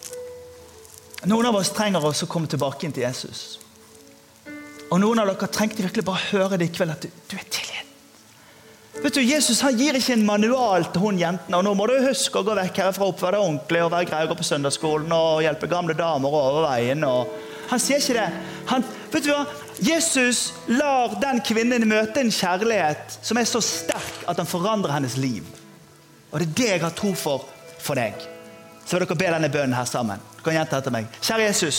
Noen 1.30 1.52
av 1.52 1.60
oss 1.60 1.70
trenger 1.76 2.02
også 2.06 2.26
å 2.26 2.32
komme 2.32 2.50
tilbake 2.50 2.88
inn 2.88 2.96
til 2.96 3.06
Jesus. 3.06 3.60
Og 4.92 4.98
noen 5.00 5.22
av 5.22 5.30
dere 5.30 5.50
trengte 5.54 5.86
virkelig 5.86 6.06
bare 6.08 6.30
høre 6.32 6.58
det 6.58 6.72
i 6.72 6.74
kveld, 6.74 6.96
at 6.96 7.06
du, 7.06 7.12
du 7.30 7.36
er 7.38 7.46
tilgitt. 7.46 7.88
Vet 9.02 9.16
du, 9.16 9.22
Jesus 9.24 9.62
han 9.64 9.78
gir 9.80 9.96
ikke 9.96 10.14
en 10.18 10.26
manual 10.28 10.84
til 10.92 11.06
hun 11.06 11.20
jentene. 11.22 11.58
og 11.58 11.64
nå 11.64 11.72
må 11.78 11.88
du 11.88 11.94
huske 12.04 12.42
å 12.42 12.46
gå 12.46 12.56
vekk 12.58 12.82
herfra, 12.84 13.08
oppføre 13.08 13.38
deg 13.38 13.46
ordentlig 13.46 13.84
og 13.86 13.94
være 13.94 14.10
grei 14.10 14.20
og 14.26 14.34
gå 14.34 14.38
på 14.42 14.48
søndagsskolen 14.50 15.16
og 15.16 15.46
hjelpe 15.46 15.70
gamle 15.72 15.96
damer 15.98 16.36
over 16.42 16.68
veien. 16.68 17.06
Og... 17.08 17.32
Han 17.72 17.80
sier 17.82 18.04
ikke 18.04 18.18
det. 18.18 18.28
Han, 18.74 18.86
vet 19.14 19.26
du 19.26 19.32
hva? 19.32 19.46
Jesus 19.82 20.42
lar 20.70 21.16
den 21.22 21.40
kvinnen 21.46 21.88
møte 21.90 22.22
en 22.22 22.34
kjærlighet 22.36 23.18
som 23.24 23.40
er 23.40 23.48
så 23.50 23.64
sterk 23.64 24.26
at 24.30 24.42
han 24.42 24.50
forandrer 24.50 24.98
hennes 24.98 25.16
liv. 25.18 25.48
Og 26.30 26.42
det 26.42 26.50
er 26.50 26.58
det 26.60 26.70
jeg 26.74 26.84
har 26.84 26.98
tro 26.98 27.16
for 27.18 27.48
for 27.82 27.98
deg. 27.98 28.14
Så 28.92 28.98
vil 29.00 29.08
dere 29.08 29.16
be 29.16 29.28
denne 29.32 29.48
bønnen 29.48 29.74
her 29.78 29.86
sammen. 29.88 30.20
Du 30.36 30.42
kan 30.44 30.58
gjenta 30.58 30.82
etter 30.82 30.92
meg. 30.92 31.06
Kjære 31.24 31.46
Jesus. 31.46 31.78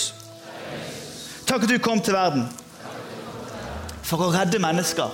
Takk 1.44 1.66
at 1.66 1.68
du 1.68 1.74
kom 1.84 2.00
til 2.00 2.16
verden 2.16 2.46
for 4.00 4.24
å 4.24 4.30
redde 4.32 4.56
mennesker. 4.64 5.12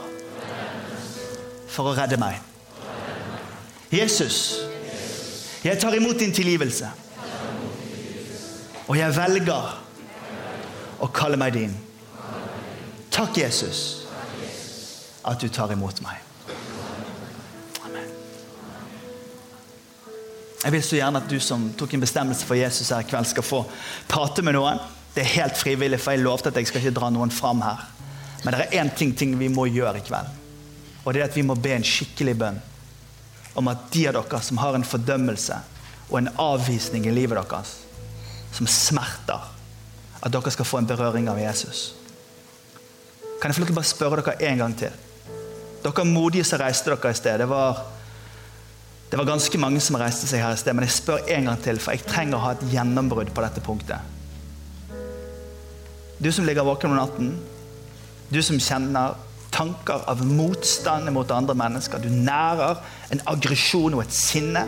For 1.75 1.91
å 1.91 1.97
redde 1.99 2.21
meg. 2.23 2.39
Jesus, 3.91 4.39
jeg 5.65 5.81
tar 5.83 5.99
imot 5.99 6.23
din 6.23 6.37
tilgivelse. 6.39 6.93
Og 8.87 8.95
jeg 9.01 9.19
velger 9.19 9.75
å 11.03 11.11
kalle 11.11 11.41
meg 11.41 11.59
din. 11.59 11.75
Takk, 13.11 13.43
Jesus, 13.43 14.07
at 15.27 15.43
du 15.43 15.51
tar 15.51 15.75
imot 15.75 15.99
meg. 16.07 16.28
Jeg 20.65 20.75
vil 20.75 20.83
så 20.83 20.99
gjerne 20.99 21.21
at 21.23 21.31
du 21.31 21.39
som 21.43 21.69
tok 21.79 21.95
en 21.95 22.03
bestemmelse 22.03 22.47
for 22.47 22.59
Jesus 22.59 22.91
her 22.91 23.05
i 23.05 23.09
kveld, 23.09 23.29
skal 23.31 23.47
få 23.47 23.63
prate 24.11 24.43
med 24.43 24.57
noen. 24.59 24.81
Det 25.15 25.23
er 25.23 25.37
helt 25.37 25.59
frivillig, 25.59 26.01
for 26.03 26.15
jeg 26.15 26.25
lovte 26.25 26.51
at 26.51 26.59
jeg 26.59 26.71
skal 26.71 26.83
ikke 26.83 26.97
dra 26.99 27.11
noen 27.15 27.31
fram 27.35 27.63
her. 27.63 27.85
Men 28.45 28.55
det 28.55 28.67
er 28.67 28.83
én 28.83 28.91
ting, 28.95 29.15
ting 29.15 29.37
vi 29.39 29.51
må 29.51 29.69
gjøre 29.71 30.01
i 30.01 30.07
kveld. 30.07 30.35
Og 31.05 31.15
det 31.15 31.23
er 31.23 31.31
at 31.31 31.37
vi 31.39 31.47
må 31.47 31.57
be 31.59 31.77
en 31.77 31.87
skikkelig 31.87 32.35
bønn 32.39 32.59
om 33.59 33.71
at 33.71 33.89
de 33.91 34.05
av 34.07 34.15
dere 34.15 34.39
som 34.45 34.59
har 34.63 34.77
en 34.77 34.87
fordømmelse 34.87 35.57
og 36.09 36.19
en 36.21 36.31
avvisning 36.39 37.09
i 37.09 37.15
livet 37.15 37.39
deres, 37.39 37.73
som 38.55 38.69
smerter, 38.71 39.49
at 40.19 40.35
dere 40.35 40.53
skal 40.55 40.69
få 40.69 40.83
en 40.83 40.91
berøring 40.91 41.27
av 41.31 41.41
Jesus. 41.41 41.93
Kan 43.39 43.51
jeg 43.51 43.59
få 43.59 43.63
lov 43.63 43.71
til 43.71 43.77
å 43.77 43.79
bare 43.81 43.91
spørre 43.91 44.23
dere 44.23 44.51
en 44.51 44.63
gang 44.63 44.77
til? 44.79 44.95
Dere 45.85 46.07
modige 46.07 46.47
som 46.47 46.63
reiste 46.63 46.91
dere 46.91 47.13
i 47.15 47.19
sted. 47.19 47.39
Det 47.43 47.51
var 47.51 47.83
det 49.11 49.17
var 49.17 49.25
ganske 49.25 49.59
mange 49.61 49.81
som 49.81 49.97
reiste 49.97 50.29
seg 50.29 50.43
her 50.45 50.53
i 50.53 50.61
sted, 50.61 50.77
men 50.77 50.85
jeg 50.85 50.99
spør 50.99 51.31
en 51.33 51.49
gang 51.49 51.63
til, 51.65 51.79
for 51.81 51.97
jeg 51.97 52.05
trenger 52.05 52.37
å 52.37 52.43
ha 52.45 52.51
et 52.57 52.67
gjennombrudd 52.75 53.31
på 53.33 53.45
dette 53.45 53.63
punktet. 53.65 54.17
Du 56.19 56.29
som 56.35 56.45
ligger 56.45 56.67
våken 56.67 56.93
om 56.93 56.99
natten, 56.99 57.33
du 58.29 58.43
som 58.45 58.61
kjenner 58.61 59.17
tanker 59.55 60.05
av 60.11 60.21
motstand 60.27 61.09
mot 61.15 61.31
andre 61.33 61.57
mennesker. 61.57 62.03
Du 62.03 62.11
nærer 62.13 62.83
en 63.15 63.23
aggresjon 63.33 63.97
og 63.97 64.05
et 64.05 64.15
sinne. 64.15 64.67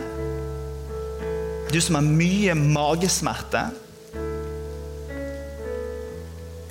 Du 1.71 1.77
som 1.83 1.99
har 1.99 2.07
mye 2.07 2.55
magesmerte. 2.57 3.67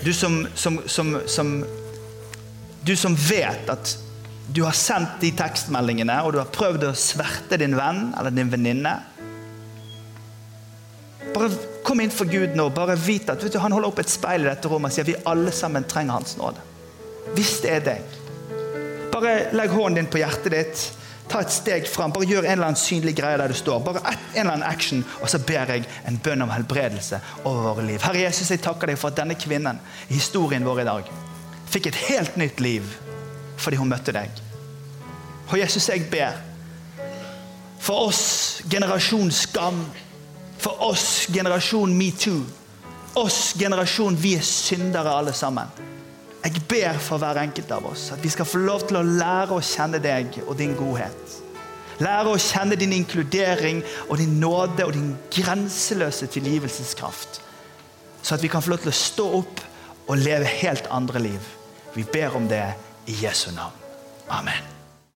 Du 0.02 0.10
som, 0.16 0.42
som, 0.54 0.80
som, 0.88 1.14
som 1.28 1.60
Du 2.86 2.94
som 2.96 3.14
vet 3.14 3.68
at 3.68 3.94
du 4.52 4.62
har 4.64 4.74
sendt 4.74 5.20
de 5.22 5.30
tekstmeldingene, 5.36 6.16
og 6.24 6.34
du 6.34 6.40
har 6.40 6.50
prøvd 6.50 6.88
å 6.88 6.96
sverte 6.98 7.58
din 7.60 7.76
venn 7.78 8.10
eller 8.18 8.34
din 8.34 8.50
venninne. 8.50 8.96
Bare 11.30 11.50
kom 11.86 12.00
inn 12.02 12.10
for 12.10 12.26
Gud 12.30 12.56
nå. 12.58 12.70
bare 12.74 12.96
vit 12.98 13.28
at 13.30 13.40
du, 13.40 13.58
Han 13.58 13.72
holder 13.72 13.92
opp 13.92 14.00
et 14.02 14.10
speil 14.10 14.42
i 14.42 14.48
dette 14.48 14.68
rommet 14.68 14.90
og 14.90 14.96
sier 14.96 15.06
vi 15.06 15.18
alle 15.30 15.52
sammen 15.54 15.86
trenger 15.86 16.18
Hans 16.18 16.34
nåde. 16.40 16.62
Hvis 17.36 17.60
det 17.62 17.74
er 17.76 17.84
deg. 17.86 18.16
Bare 19.12 19.52
legg 19.54 19.70
hånden 19.70 20.00
din 20.00 20.10
på 20.10 20.18
hjertet 20.18 20.50
ditt. 20.56 20.82
Ta 21.30 21.44
et 21.44 21.54
steg 21.54 21.86
fram. 21.86 22.10
Bare 22.10 22.26
gjør 22.26 22.48
en 22.48 22.56
eller 22.56 22.72
annen 22.72 22.80
synlig 22.80 23.14
greie 23.20 23.38
der 23.38 23.52
du 23.52 23.54
står. 23.54 23.84
Bare 23.86 24.02
en 24.02 24.18
eller 24.34 24.56
annen 24.56 24.66
action, 24.66 25.04
og 25.20 25.30
så 25.30 25.38
ber 25.46 25.70
jeg 25.76 25.86
en 26.10 26.18
bønn 26.24 26.42
om 26.42 26.50
helbredelse 26.50 27.20
over 27.44 27.68
våre 27.68 27.86
liv. 27.86 28.02
Herre 28.02 28.24
Jesus, 28.24 28.50
jeg 28.50 28.64
takker 28.64 28.90
deg 28.90 28.98
for 28.98 29.12
at 29.12 29.20
denne 29.22 29.38
kvinnen 29.38 29.78
i 30.08 30.18
historien 30.18 30.66
vår 30.66 30.82
i 30.82 30.88
dag 30.90 31.14
fikk 31.70 31.86
et 31.86 32.00
helt 32.08 32.34
nytt 32.40 32.58
liv 32.58 32.86
fordi 33.60 33.80
hun 33.80 33.90
møtte 33.90 34.14
deg. 34.16 34.40
Og 35.50 35.58
Jesus, 35.58 35.88
jeg 35.90 36.06
ber 36.10 36.38
for 37.80 38.10
oss 38.10 38.62
generasjon 38.70 39.30
skam, 39.32 39.82
for 40.60 40.82
oss 40.90 41.26
generasjon 41.32 41.92
metoo, 41.96 42.42
oss 43.18 43.54
generasjon 43.58 44.18
vi 44.20 44.36
er 44.38 44.44
syndere 44.46 45.14
alle 45.16 45.32
sammen. 45.34 45.70
Jeg 46.44 46.62
ber 46.68 46.96
for 47.02 47.20
hver 47.20 47.40
enkelt 47.42 47.72
av 47.74 47.88
oss 47.90 48.06
at 48.14 48.22
vi 48.24 48.30
skal 48.32 48.48
få 48.48 48.62
lov 48.62 48.86
til 48.88 49.00
å 49.00 49.04
lære 49.04 49.56
å 49.56 49.64
kjenne 49.64 50.00
deg 50.00 50.38
og 50.46 50.54
din 50.60 50.76
godhet. 50.78 51.36
Lære 52.00 52.32
å 52.32 52.40
kjenne 52.40 52.78
din 52.80 52.94
inkludering 52.96 53.82
og 54.06 54.16
din 54.22 54.38
nåde 54.40 54.86
og 54.86 54.94
din 54.96 55.10
grenseløse 55.34 56.30
tilgivelseskraft. 56.32 57.42
Så 58.22 58.36
at 58.36 58.44
vi 58.44 58.48
kan 58.52 58.64
få 58.64 58.72
lov 58.72 58.84
til 58.84 58.92
å 58.92 58.96
stå 58.96 59.26
opp 59.40 59.60
og 60.06 60.22
leve 60.22 60.48
helt 60.62 60.88
andre 60.92 61.20
liv. 61.26 61.50
Vi 61.92 62.06
ber 62.08 62.36
om 62.38 62.48
det 62.48 62.64
i 63.06 63.12
Jesu 63.12 63.50
navn. 63.52 63.78
Amen. 64.28 64.79